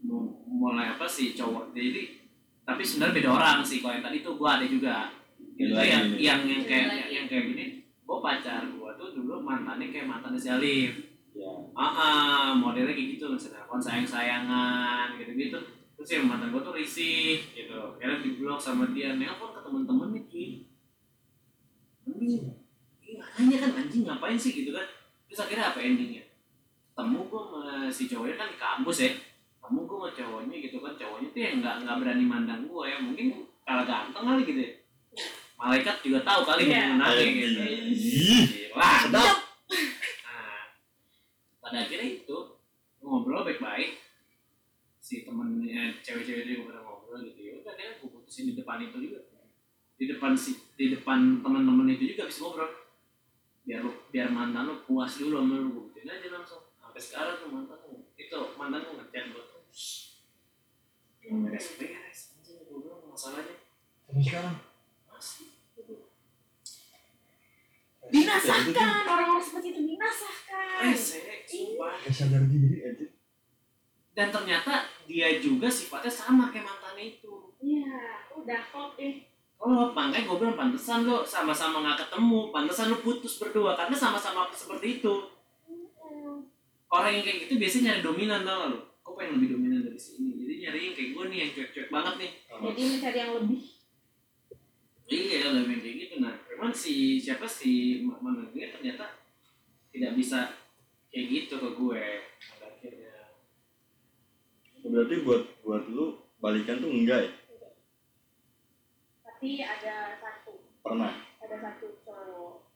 [0.00, 1.70] mu- mulai apa sih cowok.
[1.70, 2.18] Jadi
[2.60, 3.78] tapi sebenarnya beda orang sih.
[3.78, 5.14] Kalau yang tadi tuh gua ada juga.
[5.54, 7.14] Itu yang, yang yang Beda kayak lagi.
[7.14, 7.64] yang kayak gini.
[8.02, 11.07] Gua pacar gua tuh dulu mantannya kayak mantannya si Alif.
[11.38, 15.54] Ya Ah, ah, modelnya kayak gitu misalnya sayang-sayangan gitu-gitu.
[15.94, 17.78] Terus yang mantan gua tuh risih gitu.
[17.96, 20.48] Karena di blok sama dia nelpon ke temen-temennya cuy.
[22.08, 22.44] Anjing,
[23.00, 24.52] Iya, makanya kan anjing ngapain sih?
[24.52, 24.84] Gitu kan.
[25.30, 26.26] Terus akhirnya apa endingnya?
[26.92, 29.10] Temu gue sama si cowoknya kan di kampus ya.
[29.58, 30.92] Temu gue sama cowoknya gitu kan.
[30.92, 32.98] Cowoknya tuh yang nggak nggak berani mandang gue ya.
[32.98, 33.26] Mungkin
[33.62, 34.72] kalah ganteng kali gitu ya.
[35.56, 36.94] Malaikat juga tahu kali Iya.
[36.94, 37.60] menggunakannya gitu.
[37.62, 38.90] Ih, Gila.
[39.02, 39.36] sedap
[41.68, 42.36] pada akhirnya itu
[43.04, 44.00] ngobrol baik-baik.
[44.96, 47.52] Si temennya cewek-cewek itu pada ngobrol gitu ya.
[47.60, 49.20] Udah akhirnya gue putusin di depan itu juga.
[50.00, 52.72] Di depan si di depan teman-teman itu juga bisa ngobrol.
[53.68, 56.64] Biar lu biar mantan lu puas dulu sama lu gituin aja langsung.
[56.80, 59.62] Sampai sekarang tuh mantan lu itu mantan lu ngechat gue tuh.
[61.28, 62.18] Beres beres
[63.04, 63.60] masalahnya.
[64.08, 64.56] Sampai sekarang
[68.28, 69.80] dinasahkan orang-orang seperti itu
[71.48, 71.92] sumpah.
[72.04, 73.06] Gak sadar diri aja
[74.18, 77.54] dan ternyata dia juga sifatnya sama kayak mantannya itu.
[77.62, 83.02] Iya udah kok eh Oh, makanya gue bilang pantesan lo sama-sama nggak ketemu, pantesan lo
[83.02, 85.14] putus berdua karena sama-sama seperti itu.
[86.86, 88.78] Orang yang kayak gitu biasanya nyari dominan tau gak lo?
[89.02, 90.30] Kok pengen lebih dominan dari sini?
[90.38, 92.30] Jadi nyari yang kayak gue nih yang cuek-cuek banget nih.
[92.38, 93.60] jadi mencari yang lebih
[95.08, 96.14] Iya, lebih yang kayak gitu.
[96.20, 99.18] Nah, memang si siapa si mana dia ternyata
[99.88, 100.52] tidak bisa
[101.08, 102.02] kayak gitu ke gue
[102.52, 103.14] pada akhirnya.
[104.88, 107.32] berarti buat buat lu balikan tuh enggak ya
[109.26, 110.52] tapi ada satu
[110.84, 112.68] pernah ada satu cowok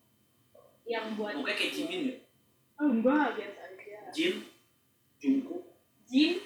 [0.88, 2.16] yang buat Mukanya kayak Jimin ya?
[2.80, 4.34] oh enggak biasa aja Jin,
[5.22, 5.62] Jungkook,
[6.08, 6.42] Jin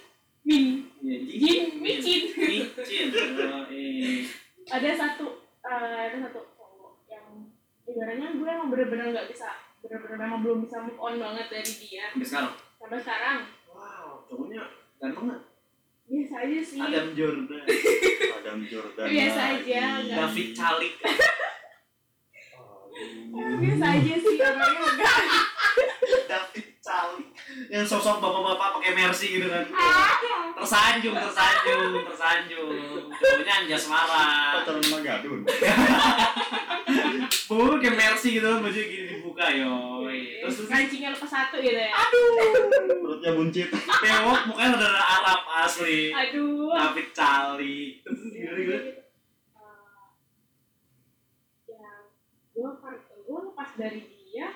[0.46, 3.06] Min ya Jin Micin Micin.
[3.16, 4.28] Oh, eh.
[4.68, 7.26] ada satu eh, ada satu cowok yang
[7.84, 9.48] ibaratnya gue emang bener-bener nggak bisa
[9.78, 12.54] bener-bener memang belum bisa move on banget dari dia Sampai sekarang.
[12.76, 13.38] sampai sekarang
[13.68, 14.62] Wow, cowoknya
[14.96, 15.42] ganteng nggak?
[16.06, 17.64] biasa aja sih Adam Jordan.
[18.32, 20.16] Adam Jordan Biasa aja, enggak.
[20.16, 20.94] David Calik.
[23.56, 25.18] Biasa aja sih orangnya enggak
[26.24, 27.25] David Calik.
[27.72, 29.64] Yang sosok bapak-bapak pakai Mercy gitu kan.
[30.56, 32.72] Tersanjung, tersanjung, tersanjung.
[33.12, 34.28] Cowoknya Anjas Mara.
[34.60, 35.40] pacaran sama Gadun
[37.46, 40.06] Bawa kayak Mercy gitu, baju gini dibuka yo.
[40.06, 41.90] Terus kancingnya lepas satu gitu ya
[43.02, 46.10] perutnya buncit bewok mukanya udah Arab asli.
[46.10, 46.74] aduh.
[48.02, 48.76] Terus Gitu.
[48.76, 48.92] Eh,
[51.70, 52.02] yang
[52.54, 52.70] gue
[53.26, 54.48] gue lepas dari dia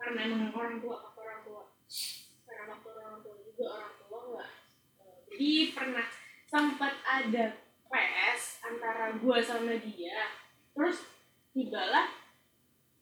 [0.00, 1.09] karena emang orang tua
[3.60, 4.50] juga orang tua nggak?
[5.04, 6.06] Eh, jadi pernah
[6.48, 7.44] sempat ada
[7.92, 10.32] PS antara gue sama dia
[10.72, 11.04] terus
[11.52, 12.08] tibalah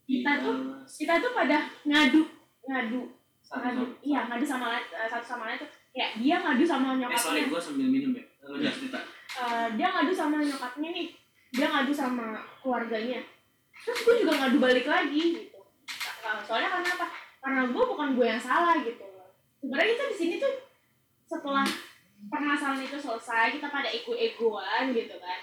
[0.02, 2.26] kita tuh kita tuh pada ngadu
[2.66, 3.02] ngadu.
[3.48, 5.70] Ngadu iya ngadu sama eh, satu sama lain tuh.
[5.94, 7.22] Kayak dia ngadu sama Eh nyokapnya.
[7.22, 8.24] sorry, gue sambil minum ya.
[8.42, 8.98] Jangan cerita.
[9.38, 11.08] Eh, dia ngadu sama nyokapnya nih.
[11.54, 12.26] Dia ngadu sama
[12.58, 13.22] keluarganya.
[13.78, 15.60] Terus gue juga ngadu balik lagi gitu.
[16.26, 17.06] Nah, soalnya karena apa?
[17.38, 19.07] Karena gue bukan gue yang salah gitu
[19.58, 20.54] sebenarnya kita di sini tuh
[21.28, 21.66] setelah
[22.26, 25.40] permasalahan itu selesai kita pada ego-egoan gitu kan.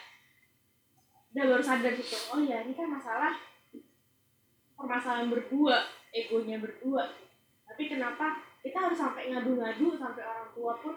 [1.35, 3.35] Udah baru sadar gitu oh ya ini kan masalah
[4.75, 7.11] permasalahan berdua egonya berdua.
[7.67, 10.95] Tapi kenapa kita harus sampai ngadu-ngadu sampai orang tua pun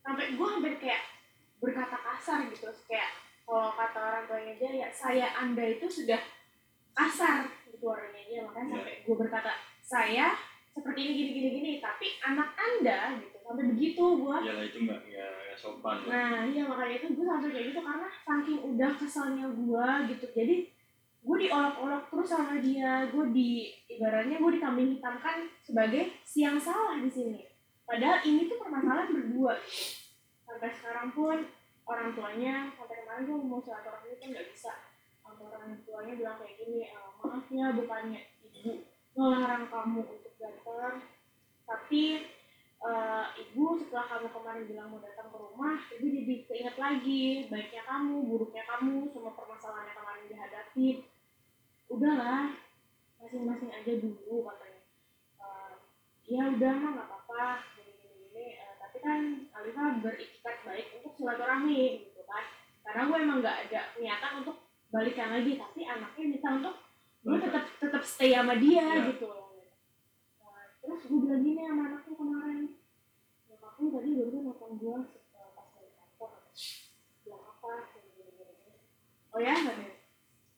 [0.00, 1.02] sampai gue hampir kayak
[1.60, 2.68] berkata kasar gitu.
[2.84, 3.12] Kayak
[3.48, 6.20] kalau kata orang tuanya dia ya saya anda itu sudah
[6.92, 8.24] kasar gitu orangnya.
[8.28, 11.70] Dia makanya sampai gue berkata saya seperti ini gini gini gini.
[11.82, 15.96] Tapi anak anda gitu sampai begitu gue Iyalah itu nggak nggak nggak sopan.
[16.06, 20.26] Nah iya makanya itu gue sampai kayak gitu karena saking udah kesalnya gue gitu.
[20.30, 20.56] Jadi
[21.20, 23.10] gue diolok-olok terus sama dia.
[23.10, 27.42] Gue di ibaratnya gue dikambing hitamkan sebagai si yang salah di sini.
[27.82, 29.58] Padahal ini tuh permasalahan berdua.
[30.46, 31.36] Sampai sekarang pun
[31.90, 34.72] orang tuanya sampai kemarin gue mau silaturahmi pun nggak bisa.
[35.26, 38.72] Orang tuanya bilang kayak gini "Eh, maaf ya bukannya ibu
[39.16, 41.04] ngelarang kamu untuk datang.
[41.68, 42.02] Tapi
[42.80, 47.82] eh, ibu setelah kamu kemarin bilang mau datang ke rumah ibu jadi keinget lagi baiknya
[47.84, 50.86] kamu buruknya kamu semua permasalahan yang kemarin dihadapi
[51.86, 52.56] udahlah
[53.20, 54.82] masing-masing aja dulu katanya.
[55.36, 55.72] Eh,
[56.24, 57.44] ya udah mah nggak apa-apa.
[57.76, 59.20] Gini gini Eh, tapi kan
[59.52, 62.44] Alifah beriktikat baik untuk silaturahmi gitu kan.
[62.80, 64.56] Karena gue emang nggak ada niatan untuk
[64.88, 66.74] balikan lagi tapi anaknya minta untuk
[67.20, 69.14] gue tetap tetap stay sama dia Iya.
[69.14, 69.49] gitu Nah,
[70.80, 72.60] terus gue bilang gini sama anaknya kemarin.
[73.46, 74.96] Nyokapnya tadi baru nelfon gue
[75.36, 76.30] eh, pas dari kantor
[77.24, 77.70] bilang apa?
[79.30, 79.92] Oh ya nggak deh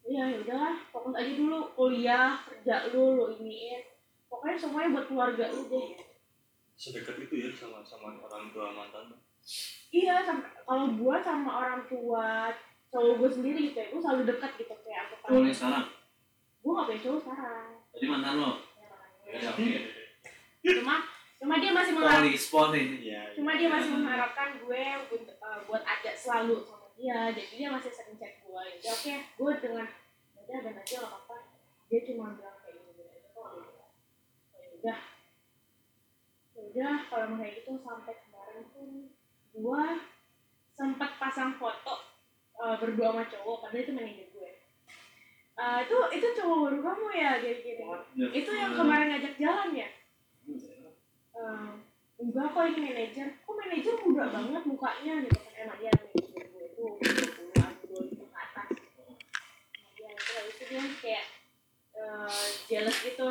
[0.02, 1.60] iya ya udahlah fokus aja dulu.
[1.72, 3.82] Kuliah kerja lu lu iniin.
[4.26, 5.88] Pokoknya semuanya buat keluarga lu deh.
[6.74, 9.14] Sedekat itu ya sama sama orang tua mantan.
[9.90, 10.22] iya
[10.62, 12.54] kalau gue sama orang tua
[12.88, 15.90] cowok gue sendiri gitu ya gue selalu dekat gitu kayak aku yang sekarang.
[16.62, 17.68] gue gak punya cowok sekarang.
[17.92, 18.50] Jadi mantan lo.
[19.26, 19.80] Ya, Ya, makanya.
[20.62, 20.96] Cuma
[21.42, 22.90] cuma dia masih mengharapkan polis.
[23.02, 23.22] Iya.
[23.34, 27.34] cuma dia masih mengharapkan gue untuk, eh, buat ada selalu sama dia.
[27.34, 28.62] Jadi dia masih sering chat gue.
[28.62, 29.86] Ya udah, oke gue dengan
[30.38, 31.36] udah dan aja gak apa
[31.90, 33.28] dia cuma bilang kayak gini gini aja.
[33.34, 33.72] Kok gitu.
[34.54, 34.98] ya udah.
[36.54, 38.88] Ya udah kalau mau kayak gitu sampai kemarin pun
[39.52, 39.84] gue
[40.78, 41.94] sempat pasang foto
[42.62, 44.50] eh, berdua sama cowok padahal itu manajer gue.
[45.58, 47.84] Eh, itu itu cowok baru kamu ya kayak gini.
[48.30, 49.90] Itu yang kemarin ngajak jalan ya
[50.46, 51.70] Eh,
[52.18, 53.28] enggak kok ini manajer.
[53.46, 55.52] Kok manajer muda banget mukanya gitu kan?
[55.58, 56.84] Emang dia manajer gue itu
[57.38, 58.68] puluhan gue itu ke atas.
[60.02, 61.26] Nah, dia itu dia kayak
[61.94, 63.26] eh, jealous gitu.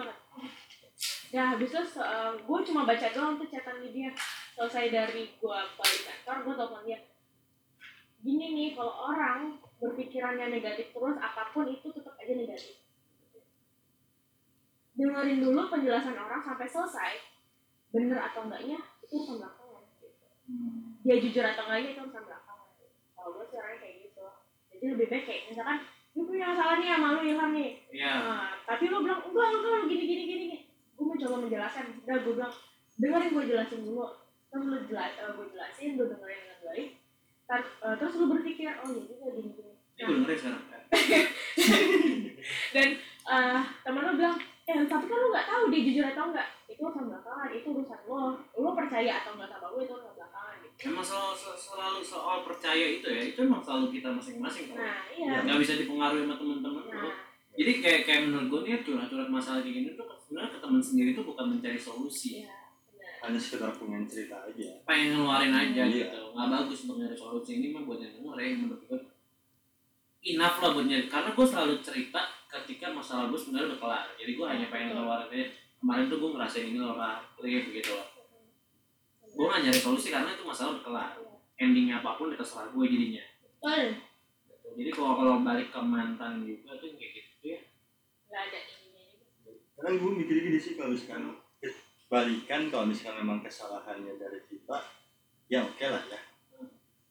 [1.32, 4.12] Ya habis itu eh, gue cuma baca doang tuh chatan dia.
[4.56, 7.00] Selesai dari gue balik kantor gue telepon dia.
[8.22, 12.78] Gini nih kalau orang berpikirannya negatif terus apa pun itu tetap aja negatif
[14.96, 17.14] dengerin dulu penjelasan orang sampai selesai.
[17.92, 20.08] Bener atau enggaknya itu urusan belakangan gitu.
[21.04, 22.68] dia jujur atau enggaknya itu urusan belakangan.
[22.80, 22.88] Gitu.
[23.16, 24.26] kalau gue sih orangnya kayak gitu.
[24.72, 25.78] Jadi lebih baik kayak misalkan
[26.12, 27.70] lu punya masalah nih sama lu Ilham nih.
[27.92, 28.12] Iya.
[28.20, 30.58] Nah, tapi lu bilang enggak enggak lu gini gini gini
[30.96, 31.86] gue mencoba menjelaskan.
[32.04, 32.54] Udah gue bilang
[33.00, 34.06] dengerin gue jelasin dulu.
[34.52, 36.90] Terus lu jelas eh, gue jelasin lu dengerin dengan baik.
[37.48, 39.72] Tar- eh, terus lu berpikir oh iya juga gini gini.
[39.96, 40.64] Ini gue dengerin sekarang.
[42.76, 42.88] dan
[43.22, 46.80] eh temen lo bilang eh tapi kan lo nggak tahu dia jujur atau enggak itu
[46.80, 48.22] urusan belakangan itu urusan lo
[48.56, 52.86] lo percaya atau enggak sama gue itu urusan belakangan gitu Emang selalu, selalu soal percaya
[52.92, 54.66] itu ya, itu emang selalu kita masing-masing.
[54.68, 56.90] kalau nah iya nggak bisa dipengaruhi sama teman-teman lo.
[56.90, 57.16] nah
[57.52, 61.10] Jadi kayak kayak menurut gue nih curhat-curhat masalah kayak gini tuh sebenarnya ke teman sendiri
[61.12, 62.30] tuh bukan mencari solusi.
[62.40, 62.50] iya
[62.88, 64.70] benar Hanya sekedar pengen cerita aja.
[64.82, 66.08] Pengen ngeluarin aja Iya.
[66.08, 66.20] gitu.
[66.32, 69.00] Nggak bagus untuk nyari solusi ini mah buat yang dengerin menurut gue.
[70.24, 72.22] Enough lah buat nyari karena gue selalu cerita
[72.52, 74.06] ketika masalah gue sebenarnya udah kelar.
[74.20, 75.48] Jadi gue hanya pengen ngeluarin aja.
[75.82, 78.08] Kemarin tuh gue ngerasain ini loh Kak, klip gitu loh.
[79.32, 81.12] Gue gak nyari solusi karena itu masalah udah kelar.
[81.56, 83.24] Endingnya apa pun udah terserah gue jadinya.
[83.62, 84.00] betul Gitu.
[84.72, 87.60] Jadi kalau kalau balik ke mantan juga tuh kayak gitu ya.
[88.32, 89.04] nggak ada ininya
[89.76, 91.36] Kadang gue mikir gini sih kalau misalkan
[92.08, 94.80] balikan kalau misalkan memang kesalahannya dari kita,
[95.52, 96.20] ya oke lah ya.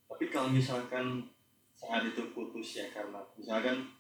[0.09, 1.29] Tapi kalau misalkan
[1.77, 4.00] saat itu putus ya karena misalkan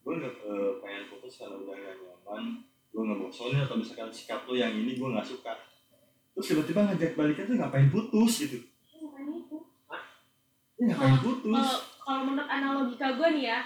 [0.00, 4.48] gue nggak eh, pengen putus karena udah gak nyaman, gue nggak bosonin atau misalkan sikap
[4.48, 5.52] lo yang ini gue nggak suka.
[6.34, 8.58] Terus tiba-tiba ngajak balikan tuh ngapain putus gitu?
[8.96, 9.58] Makanya itu?
[10.80, 11.52] Ya ngapain putus?
[11.52, 13.60] kalau kalau menurut analogika gue nih ya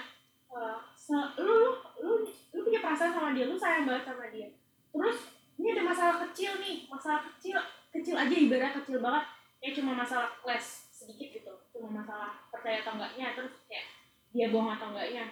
[0.95, 1.71] se- lu, lu
[2.03, 4.47] lu lu punya perasaan sama dia lu sayang banget sama dia.
[4.91, 5.17] Terus
[5.55, 7.55] ini ada masalah kecil nih masalah kecil
[7.95, 9.23] kecil aja ibarat kecil banget.
[9.63, 10.65] Kayak cuma masalah les
[10.95, 13.87] sedikit gitu cuma masalah percaya atau enggaknya terus kayak
[14.31, 15.27] dia bohong atau enggaknya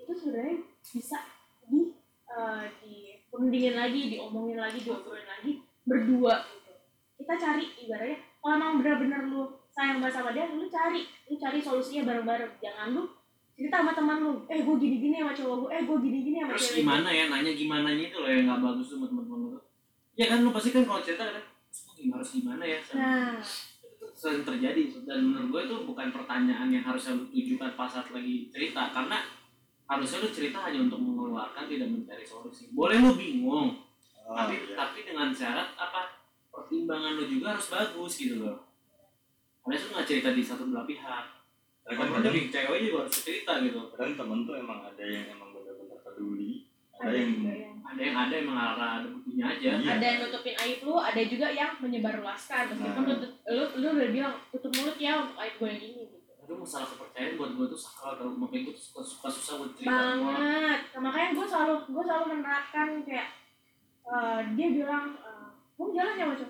[0.00, 1.18] itu sebenarnya bisa
[1.68, 1.92] di
[2.30, 6.72] eh, diperundingin lagi diomongin lagi diobrolin lagi berdua gitu.
[7.20, 11.58] Kita cari ibaratnya kalau emang benar-benar lu sayang banget sama dia lu cari lu cari
[11.60, 12.52] solusinya bareng-bareng.
[12.58, 13.02] Jangan lu
[13.54, 16.64] cerita sama teman lu eh gue gini-gini sama cowok gue eh gue gini-gini sama terus
[16.64, 19.60] cewek gue." gimana ya nanya gimana itu loh yang nggak bagus tuh sama teman-teman lu.
[20.16, 22.78] Ya kan lu pasti kan kalau cerita kan "Terus gua gimana harus gimana ya?
[22.96, 23.36] Nah.
[23.84, 24.82] itu sering terjadi.
[25.04, 28.90] Dan menurut gue itu bukan pertanyaan yang harusnya lu tujukan pas saat lagi cerita.
[28.96, 29.20] Karena
[29.90, 32.70] harusnya lu cerita hanya untuk mengeluarkan tidak mencari solusi.
[32.70, 33.90] Boleh lu bingung
[34.30, 34.78] Oh, tapi iya.
[34.78, 36.22] tapi dengan syarat apa?
[36.54, 38.62] Pertimbangan lu juga harus bagus gitu loh.
[39.66, 41.24] Harusnya lu nggak cerita di satu belah pihak.
[41.90, 43.90] Di cewek juga harus cerita gitu.
[43.90, 46.70] Kadang temen tuh emang ada yang emang benar-benar peduli.
[46.94, 47.32] Ada ada yang
[47.82, 49.70] ada yang ada emang ala ada butuhnya aja.
[49.82, 49.90] Iya.
[49.98, 52.62] ada yang nutupin aib lu ada juga yang menyebarluaskan.
[52.70, 53.18] Meskipun Nah.
[53.18, 56.02] lu, lu lu udah bilang tutup mulut ya untuk aib gue yang ini.
[56.06, 56.19] gitu
[56.50, 59.70] itu masalah kepercayaan buat gue tuh sakral kalau makanya gue tuh suka, suka susah buat
[59.78, 60.80] cerita banget.
[60.90, 63.28] Nah, makanya gue selalu gue selalu menerapkan kayak
[64.02, 65.48] eh, dia bilang eh,
[65.78, 66.48] kamu jalan ya macam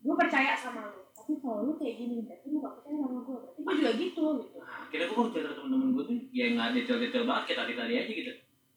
[0.00, 1.08] gue percaya sama lu.
[1.16, 3.36] Tapi kalau lu kayak gini berarti lu gak percaya sama gue.
[3.40, 4.56] Berarti gue juga gitu gitu.
[4.60, 7.92] Nah, akhirnya gue kalau cerita ke temen-temen gue tuh ya nggak detail-detail banget kayak tadi-tadi
[7.96, 8.32] aja gitu.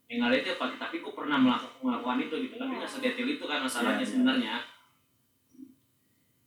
[0.08, 2.56] Ya nggak detail tapi, tapi gue pernah melakukan, melakukan itu gitu.
[2.56, 2.80] Tapi Iya.
[2.80, 4.08] nggak sedetail itu kan masalahnya iya.
[4.08, 4.54] sebenarnya.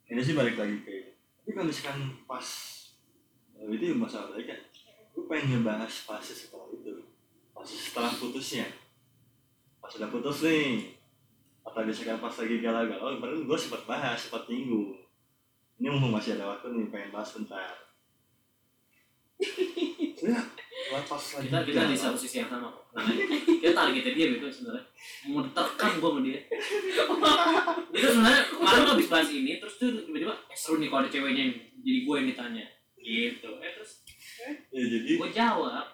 [0.08, 1.10] Ini sih balik lagi ke ini
[1.46, 2.42] tapi kalau misalkan pas
[3.60, 4.60] eh, itu yang masalah kan.
[5.16, 7.00] Gue pengen ngebahas fase setelah itu.
[7.56, 8.66] Fase setelah putusnya.
[9.80, 10.96] Pas udah putus nih.
[11.66, 15.06] Atau misalkan pas lagi galau-galau kemarin gue sempat bahas sempat minggu
[15.76, 17.76] ini mumpung masih ada waktu nih pengen bahas bentar.
[20.86, 22.84] Buat pas lagi kita kita di satu sisi yang sama kok
[23.60, 24.84] kita targetnya dia gitu sebenarnya.
[25.28, 26.40] Mau terkam gue sama dia.
[27.92, 31.12] Dia tuh sebenarnya kemarin habis bahas ini terus tuh tiba-tiba eh, seru nih kalau ada
[31.12, 31.44] ceweknya
[31.84, 32.64] jadi gue yang ditanya
[33.00, 33.48] gitu.
[33.60, 33.92] Eh terus?
[34.72, 35.86] Ya jadi gue jawab.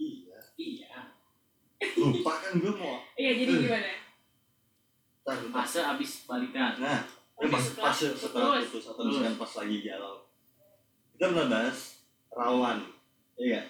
[0.00, 0.38] Iya.
[0.56, 0.94] Iya.
[2.00, 3.92] Lupa kan gue mau iya jadi gimana?
[5.24, 5.48] Bentar.
[5.52, 6.76] fase abis balikan.
[6.76, 7.00] Nah,
[7.48, 8.84] pas, setelah pas setelah putus.
[8.92, 10.14] atau misalkan pas lagi galau.
[11.16, 11.78] Kita pernah bahas
[12.34, 12.78] rawan,
[13.38, 13.66] iya nggak?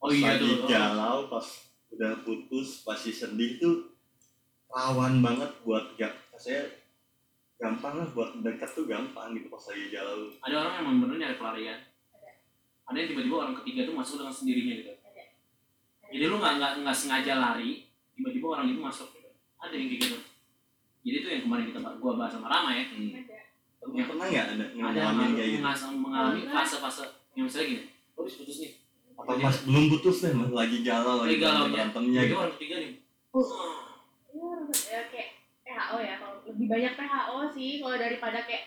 [0.00, 1.46] oh Pas iya lagi tuh galau, pas
[1.94, 3.70] udah putus, pasti sedih itu
[4.66, 6.66] rawan banget buat gak, saya
[7.54, 10.28] gampang lah buat dekat tuh gampang gitu pas lagi galau.
[10.42, 11.80] ada orang yang bener nyari pelarian.
[12.84, 12.96] Ada.
[12.98, 14.92] Yang tiba-tiba orang ketiga tuh masuk dengan sendirinya gitu.
[14.92, 15.24] Ada.
[16.10, 17.88] jadi lu nggak nggak nggak sengaja lari
[18.18, 19.30] tiba-tiba orang itu masuk gitu.
[19.62, 20.18] Ada yang kayak gitu.
[21.04, 22.84] Jadi itu yang kemarin kita gua bahas sama Rama ya.
[22.90, 23.12] Hmm.
[23.22, 23.38] ada.
[23.84, 25.62] Yang pernah nggak ada ada yang ngalamin kayak gitu?
[26.00, 27.04] mengalami, fase-fase
[27.36, 27.84] yang misalnya gini.
[28.16, 28.72] Lu habis putus nih.
[29.14, 31.72] Atau pas belum putus deh, lagi galau, lagi galau ya.
[31.72, 32.40] berantemnya jadi gitu.
[32.40, 32.92] orang ketiga nih.
[34.34, 34.50] Iya,
[34.90, 35.28] ya, kayak
[35.62, 38.64] PHO ya kalau lebih banyak PHO sih kalau daripada kayak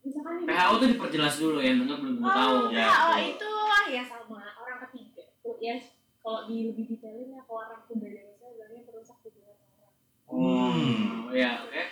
[0.00, 2.54] misalkan nih PHO tuh diperjelas dulu ya dengar belum tentu tahu.
[2.58, 5.22] Oh, Ya, PHO itu ah, ya sama orang ketiga.
[5.40, 5.74] Tuh, Ya
[6.20, 9.92] kalau di lebih detailin ya kalau orang udah dewasa bilangnya perusak hubungan orang.
[10.28, 11.80] oh ya oke.
[11.80, 11.88] Eh,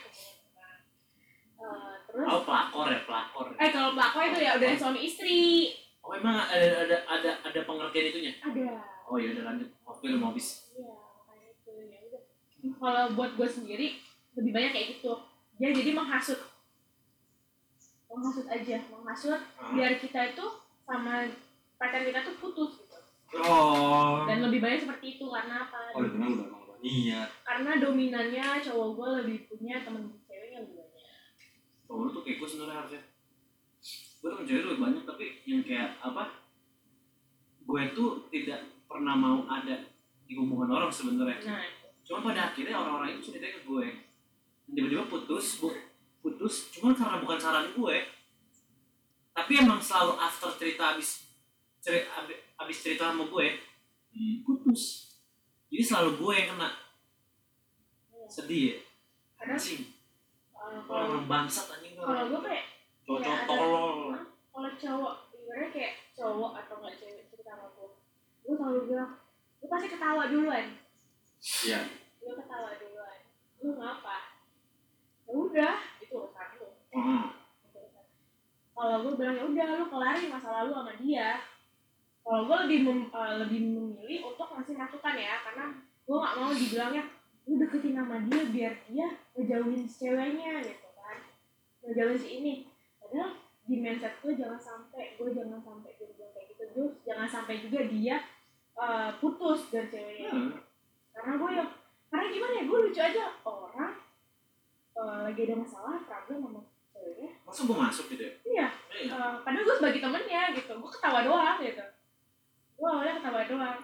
[2.06, 2.26] terus?
[2.26, 3.46] Oh pelakor ya pelakor.
[3.56, 5.38] Eh kalau pelakor itu ya udah suami istri.
[6.02, 8.32] Oh emang ada ada ada ada pengertian itunya?
[8.40, 8.68] Ada.
[9.06, 9.68] oh ya udah lanjut.
[9.82, 10.48] Waktu udah mau habis.
[10.72, 10.92] Iya,
[11.24, 12.20] kayak itu ya udah.
[12.74, 13.86] Kalau buat gue sendiri
[14.34, 14.97] lebih banyak kayak gitu.
[16.08, 16.40] Menghasut.
[18.08, 19.76] Menghasut aja, menghasut Ah.
[19.76, 20.44] biar kita itu
[20.88, 21.28] sama
[21.76, 22.96] pacar kita tuh putus gitu.
[23.44, 25.92] oh Dan lebih banyak seperti itu karena apa?
[25.92, 26.48] Oh, udah udah
[26.80, 27.28] niat.
[27.44, 31.20] Karena dominannya cowok gue lebih punya temen ceweknya lebih banyak.
[31.92, 33.02] Oh, lu tuh kayak gue sebenarnya harusnya.
[34.24, 36.24] Gue tuh cewek lebih banyak tapi yang kayak apa?
[37.68, 39.76] Gue tuh tidak pernah mau ada
[40.24, 41.36] di hubungan orang sebenarnya.
[41.44, 41.60] Nah,
[42.00, 43.86] Cuma pada akhirnya orang-orang itu ceritanya ke gue.
[44.72, 45.68] Tiba-tiba putus, bu,
[46.24, 46.72] putus.
[46.72, 47.96] Cuma karena bukan saran gue.
[49.36, 51.26] Tapi emang selalu after cerita abis
[51.78, 53.46] cerita abis, abis cerita sama gue
[54.42, 54.82] putus.
[55.68, 56.70] Jadi selalu gue yang kena.
[58.26, 58.78] Sedih ya.
[59.34, 59.82] karena Anjing.
[60.50, 62.66] uh, kalau Orang bangsat anjing kalau gue kayak
[63.06, 63.96] Cowok tolol.
[64.50, 67.88] kalau cowok ibaratnya kayak cowok atau nggak cewek cerita sama gue
[68.42, 69.10] gue selalu bilang
[69.58, 70.66] lu pasti ketawa duluan
[71.38, 71.80] Iya.
[72.20, 73.18] lu ketawa duluan
[73.58, 74.18] lu ngapa
[75.24, 77.26] ya udah itu urusan lu Hmm.
[78.78, 81.42] Kalau gue bilang ya udah lu kelarin masa lalu sama dia.
[82.22, 85.66] Kalau gue lebih mem- eh, lebih memilih untuk ngasih masukan ya karena
[86.06, 87.02] gue nggak mau dibilangnya
[87.42, 91.18] lu deketin sama dia biar dia ngejauhin si ceweknya gitu kan.
[91.82, 92.54] Ngejauhin si ini.
[93.00, 96.62] Padahal di mindset gue jangan sampai gue jangan sampai gue bilang kayak gitu.
[96.70, 98.16] Terus jangan sampai juga dia
[98.76, 100.54] eh, putus dari ceweknya Hmm.
[101.10, 101.70] karena gue yang
[102.08, 103.24] karena gimana ya gue lucu aja.
[103.42, 103.94] Orang
[104.94, 106.60] eh, lagi ada masalah problem sama
[106.92, 107.30] ceweknya.
[107.42, 108.32] Masa gue masuk gitu ya?
[108.98, 111.84] Eh, padahal gue sebagai temennya gitu gue ketawa doang gitu
[112.74, 113.78] gue awalnya ketawa doang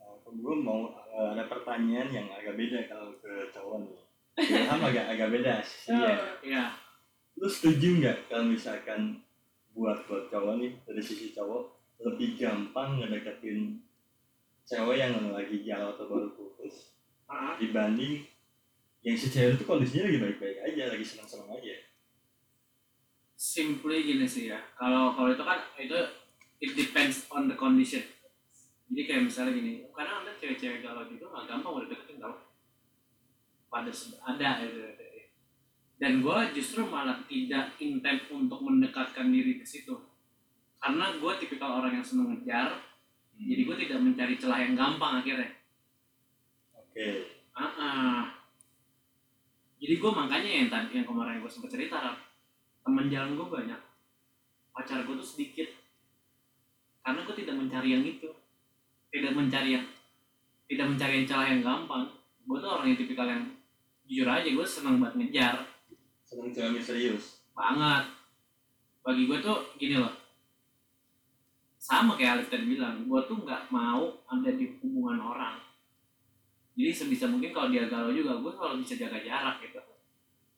[0.00, 0.80] Nah, gue mau
[1.12, 4.00] eh, ada pertanyaan yang agak beda kalau ke cowok nih.
[4.34, 5.94] Ilham agak agak beda sih.
[5.94, 6.16] Oh.
[6.42, 6.74] Iya.
[7.38, 9.22] Lu setuju nggak kalau misalkan
[9.74, 11.70] buat buat cowok nih dari sisi cowok
[12.02, 13.78] lebih gampang ngedeketin
[14.64, 18.24] cewek yang lagi galau atau baru putus Ah, dibanding
[19.04, 21.76] yang si cewek itu kondisinya lagi baik-baik aja, lagi senang-senang aja.
[23.44, 24.56] Simply gini sih ya.
[24.72, 25.92] Kalau kalau itu kan itu
[26.64, 28.00] it depends on the condition.
[28.88, 32.40] Jadi kayak misalnya gini, karena ada cewek-cewek galau gitu nggak gampang udah deketin tau.
[33.68, 34.80] Pada se- ada gitu.
[36.00, 39.92] Dan gue justru malah tidak intent untuk mendekatkan diri ke situ.
[40.80, 42.80] Karena gue tipikal orang yang seneng ngejar,
[43.36, 45.52] jadi gue tidak mencari celah yang gampang akhirnya.
[46.72, 47.08] Oke.
[47.52, 48.20] Ah, ah.
[49.80, 52.23] Jadi gue makanya yang tadi yang kemarin gue sempat cerita.
[52.84, 53.80] Teman jalan gue banyak,
[54.76, 55.72] pacar gue tuh sedikit,
[57.00, 58.30] karena gue tidak mencari yang itu,
[59.08, 59.86] tidak mencari yang
[60.68, 62.04] tidak mencari yang celah yang gampang.
[62.44, 63.44] Gue tuh orang yang tipikal yang
[64.04, 65.64] jujur aja gue senang banget ngejar
[66.24, 67.40] Senang cewek misterius.
[67.56, 68.04] banget.
[69.04, 70.12] Bagi gue tuh gini loh,
[71.76, 75.60] sama kayak Alif tadi bilang, gue tuh nggak mau ada di hubungan orang.
[76.74, 79.80] Jadi sebisa mungkin kalau dia galau juga, gue selalu bisa jaga jarak gitu.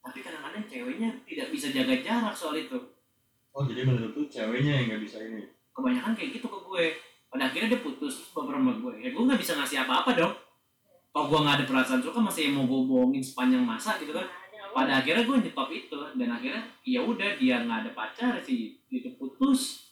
[0.06, 2.78] Tapi kadang-kadang ceweknya tidak bisa jaga jarak soal itu.
[3.50, 5.42] Oh jadi menurut lu ceweknya yang nggak bisa ini.
[5.74, 6.84] Kebanyakan kayak gitu ke gue.
[7.26, 8.94] Pada akhirnya dia putus terus baper sama gue.
[9.02, 10.34] Ya gue nggak bisa ngasih apa-apa dong.
[11.10, 14.30] Kalau gue nggak ada perasaan suka masih mau gue bohongin sepanjang masa gitu kan.
[14.70, 19.10] Pada akhirnya gue nyetop itu dan akhirnya ya udah dia nggak ada pacar sih itu
[19.18, 19.90] putus.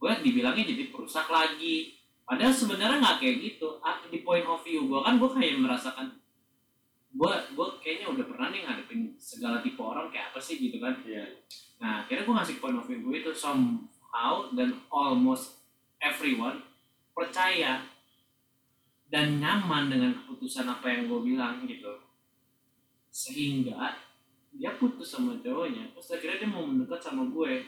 [0.00, 2.00] Gue dibilangnya jadi perusak lagi.
[2.24, 3.76] Padahal sebenarnya nggak kayak gitu.
[3.84, 6.08] Ah, Di point of view gue kan gue kayak merasakan
[7.16, 11.00] gue gue kayaknya udah pernah nih ngadepin segala tipe orang kayak apa sih gitu kan
[11.00, 11.24] Iya.
[11.80, 15.64] Nah, akhirnya gue ngasih point of view gue itu somehow dan almost
[16.00, 16.60] everyone
[17.16, 17.84] percaya
[19.08, 22.04] dan nyaman dengan keputusan apa yang gue bilang gitu.
[23.08, 23.96] Sehingga
[24.56, 27.64] dia putus sama cowoknya, terus akhirnya dia mau mendekat sama gue.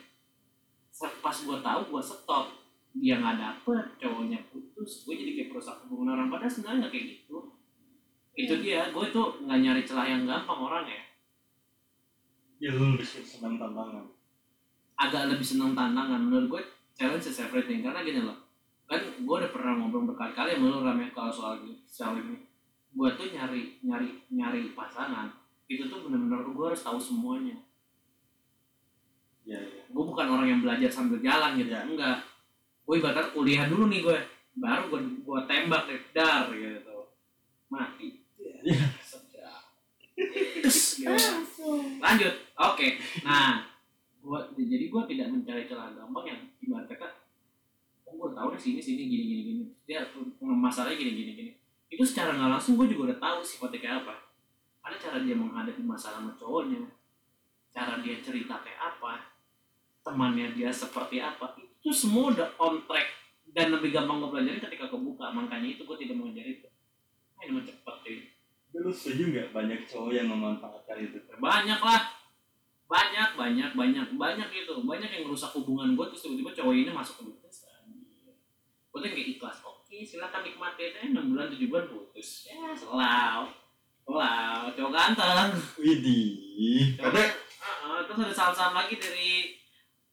[0.99, 2.53] Pas gue tahu gue stop,
[2.97, 6.29] dia nggak dapet, cowoknya putus, gue jadi kayak perusak hubungan orang.
[6.29, 7.58] Padahal sebenarnya nggak kayak gitu.
[8.39, 11.03] Itu dia, gue tuh nggak nyari celah yang gampang orangnya.
[12.59, 14.07] Ya lu lebih senang tantangan.
[14.99, 16.63] agak lebih senang tantangan menurut gue
[16.93, 18.35] challenge is everything karena gini loh
[18.83, 21.55] kan gue udah pernah ngobrol berkali-kali sama lu Ram, ya, kalau soal
[21.87, 22.35] soal ini
[22.91, 25.31] gue tuh nyari nyari nyari pasangan
[25.71, 27.55] itu tuh bener-bener gue harus tahu semuanya
[29.47, 29.83] Iya iya.
[29.87, 31.87] gue bukan orang yang belajar sambil jalan gitu Ya.
[31.87, 32.19] enggak
[32.83, 34.19] gue ibaratnya kuliah dulu nih gue
[34.59, 37.07] baru gue gue tembak deh dar gitu
[37.71, 38.51] mati Iya.
[38.51, 38.58] sedap Terus, gitu.
[38.58, 38.58] langsung
[41.99, 42.35] lanjut.
[42.59, 42.99] Oke.
[43.25, 43.65] Nah
[44.19, 47.13] gua jadi gua tidak mencari celah gampang yang ibaratnya kan
[48.09, 49.65] oh gua tahu deh sini sini gini gini gini.
[49.87, 50.05] Dia
[50.41, 51.53] masalahnya gini gini gini.
[51.89, 54.15] Itu secara nggak langsung gua juga udah tahu sifatnya kayak apa.
[54.85, 56.81] Ada cara dia menghadapi masalah sama cowoknya
[57.69, 59.37] cara dia cerita kayak apa
[60.01, 63.13] temannya dia seperti apa itu semua udah on track
[63.53, 65.31] dan lebih gampang gue pelajarin ketika kebuka.
[65.31, 66.69] Makanya itu gue tidak mengejar itu
[67.39, 68.13] ini cuy Tapi
[68.79, 71.19] lu setuju nggak banyak cowok yang memanfaatkan itu?
[71.39, 72.03] banyak lah.
[72.89, 74.07] Banyak banyak banyak.
[74.17, 77.69] Banyak itu banyak yang merusak hubungan gue terus tiba-tiba cowok ini masuk ke bisnis
[78.89, 82.51] gue tuh kayak ikhlas oke silakan nikmati eh enam bulan tujuh bulan putus.
[82.51, 83.47] Ya selau.
[84.03, 84.61] Selau.
[84.75, 85.49] Cowok ganteng.
[85.79, 86.99] Widih.
[86.99, 87.25] Karena
[87.59, 89.58] Ah, ah, terus ada salam-salam lagi dari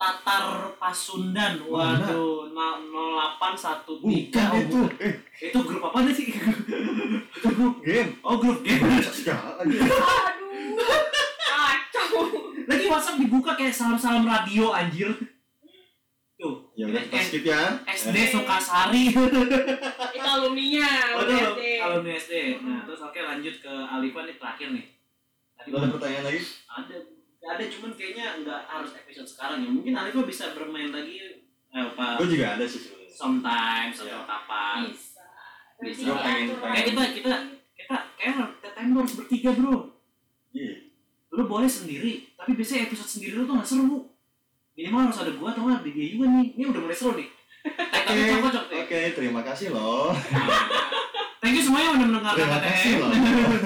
[0.06, 1.66] Tatar Pasundan.
[1.66, 2.06] Mana?
[2.06, 4.80] waduh 0813 bukan Oh, itu.
[5.02, 5.14] Eh,
[5.50, 6.30] itu grup apa sih?
[7.34, 8.14] Itu grup game.
[8.22, 8.86] oh grup game.
[8.86, 9.82] Aduh.
[11.42, 12.22] Kacau.
[12.70, 15.10] Lagi WhatsApp dibuka kayak salam-salam radio anjir.
[16.38, 16.70] Tuh.
[16.78, 17.82] Ya ini kita skip ya.
[17.90, 19.10] SD Sukasari.
[19.10, 21.62] Itu alumninya oh, itu USD.
[21.82, 24.86] alumni SD nah terus oke lanjut ke Alifan nih terakhir nih.
[25.58, 26.42] Tadi ada pertanyaan lagi?
[26.70, 27.15] ada
[27.48, 31.16] ada cuman kayaknya nggak harus episode sekarang ya mungkin Alifan bisa bermain lagi
[31.68, 33.12] eh, apa Gue juga ada sih sebenarnya.
[33.12, 34.20] sometimes atau Ya.
[34.24, 35.22] kapan bisa
[35.76, 36.02] Bisa.
[36.06, 37.44] Gua pengen- Eh, kita- kita-
[37.76, 39.78] kita kayak kita time harus bertiga bro
[40.50, 40.74] Iya.
[41.30, 44.00] lu boleh sendiri tapi biasanya episode sendiri lu tuh nggak seru
[44.74, 47.30] minimal harus ada gua atau nggak ada dia juga nih ini udah mulai seru nih
[47.66, 48.40] Eh, Oke.
[48.40, 50.14] cocok Oke, terima kasih loh.
[51.42, 53.10] thank you semuanya udah mendengarkan Terima kasih loh.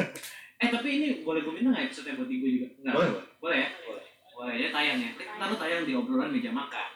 [0.61, 2.93] eh tapi ini boleh gue minta nggak episode buat gue juga Enggak.
[2.95, 3.27] Boleh, boleh.
[3.39, 3.69] Boleh ya?
[3.87, 4.05] Boleh.
[4.35, 4.55] boleh.
[4.59, 5.11] Ya tayang ya?
[5.15, 6.89] Ntar lu tayang di obrolan meja makan.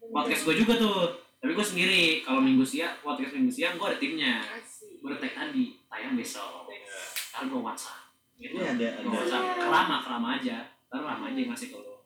[0.00, 1.00] Podcast gue juga tuh.
[1.40, 4.40] Tapi gue sendiri kalau minggu siang podcast minggu siang gue ada timnya.
[5.00, 6.68] Gue tag tadi tayang besok.
[7.32, 8.10] Ntar gue whatsapp.
[8.40, 8.56] Gitu.
[8.56, 9.08] Ini ada ada.
[9.08, 10.56] usah kerama kerama aja.
[10.88, 11.96] Ntar lama aja ngasih ke lo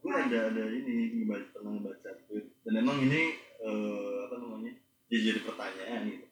[0.00, 2.46] Gue ada ada ini ngebaca pernah baca tweet.
[2.66, 4.72] Dan emang ini eh, apa namanya
[5.10, 6.26] jadi jadi pertanyaan gitu.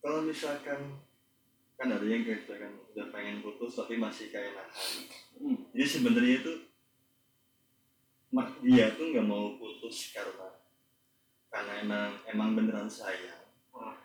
[0.00, 0.80] Kalau misalkan
[1.76, 5.04] kan ada yang kayak misalkan udah pengen putus tapi masih kayak nahan.
[5.72, 6.52] Jadi sebenarnya itu
[8.32, 10.48] mak dia tuh nggak mau putus karena
[11.48, 13.46] karena emang emang beneran sayang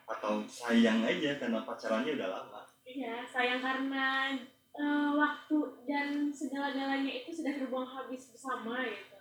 [0.05, 4.36] atau sayang aja karena pacarannya udah lama Iya, sayang karena
[4.75, 5.57] eh, waktu
[5.88, 9.15] dan segala-galanya itu sudah terbuang habis bersama gitu.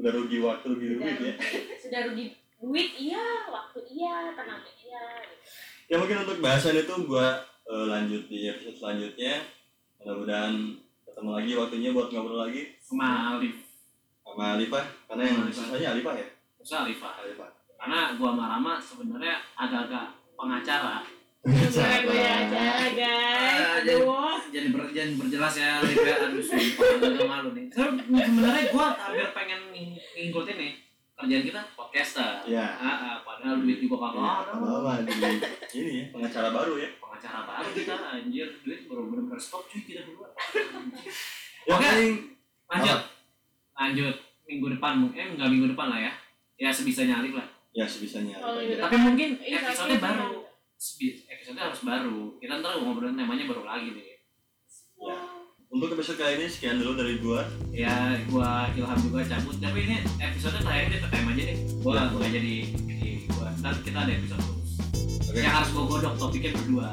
[0.00, 1.34] udah rugi waktu rugi Sudah duit ya
[1.76, 2.26] sudah rugi
[2.60, 5.04] duit iya, waktu iya, tenaga iya.
[5.28, 5.44] Gitu.
[5.92, 9.44] ya mungkin untuk bahasan itu gua eh, lanjut di episode selanjutnya
[10.00, 10.79] mudah-mudahan
[11.20, 12.62] ketemu lagi waktunya buat ngobrol lagi.
[12.80, 13.52] Sama Alif.
[14.24, 15.64] Sama Alifah karena yang Alifah.
[15.68, 16.26] sisanya Alifah ya?
[16.56, 17.12] Terus Alifah.
[17.20, 17.50] Alifah.
[17.76, 20.96] Karena gua sama Rama sebenarnya agak-agak pengacara.
[21.44, 24.36] Sebenarnya gue aja Ah, guys, jadi- aduh.
[24.48, 26.16] jadi ber, jangan berjelas ya Alif ya.
[26.24, 27.66] Aduh sumpah agak malu nih.
[27.68, 30.72] Sebenarnya- sebenarnya gua hampir pengen ng- ngikutin nih
[31.20, 32.32] kerjaan kita podcaster.
[32.44, 35.12] Ya ah, ah, padahal duit juga kagak ya ada apa di
[35.76, 36.04] ini ya.
[36.10, 36.88] Pengacara baru ya.
[36.96, 38.48] Pengacara baru kita anjir.
[38.60, 40.28] Duit baru bener-bener stop cuy kita berdua.
[41.60, 41.84] Ya Oke.
[41.84, 42.14] paling
[42.66, 43.00] lanjut.
[43.72, 44.16] Lanjut.
[44.44, 46.12] Minggu depan mungkin eh enggak minggu depan lah ya.
[46.56, 47.46] Ya sebisanya Alif lah.
[47.70, 48.76] Ya sebisanya Oh, iya.
[48.76, 48.90] aja.
[48.90, 50.42] tapi mungkin Iya, episode tapi- baru.
[51.30, 52.20] episode harus baru.
[52.36, 54.06] Kita ntar ngobrolin namanya baru lagi nih
[55.00, 55.16] Ya.
[55.70, 57.46] Untuk episode kali ini sekian dulu dari gua.
[57.70, 59.54] Ya gua Ilham juga cabut.
[59.62, 61.56] Tapi ini episode terakhir deh PTM aja deh.
[61.78, 62.02] Gua Ya.
[62.10, 63.48] nggak jadi jadi gua.
[63.62, 64.72] Ntar kita ada episode khusus
[65.30, 65.38] oke.
[65.38, 66.86] Yang harus gua godok topiknya berdua.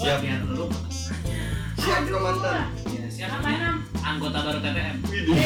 [0.00, 0.18] Siap.
[0.24, 0.66] Biar lu
[1.78, 2.68] siap komandan
[3.18, 3.76] ya nam?
[3.98, 5.36] anggota baru TTM Widih.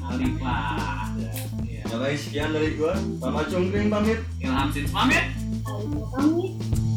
[0.00, 1.12] Alifah
[1.68, 2.16] ya baik.
[2.16, 2.96] Sekian dari gua.
[3.20, 4.24] Mama Cungkring pamit.
[4.40, 5.24] Ilham Sins pamit.
[5.68, 6.89] Alifah pamit.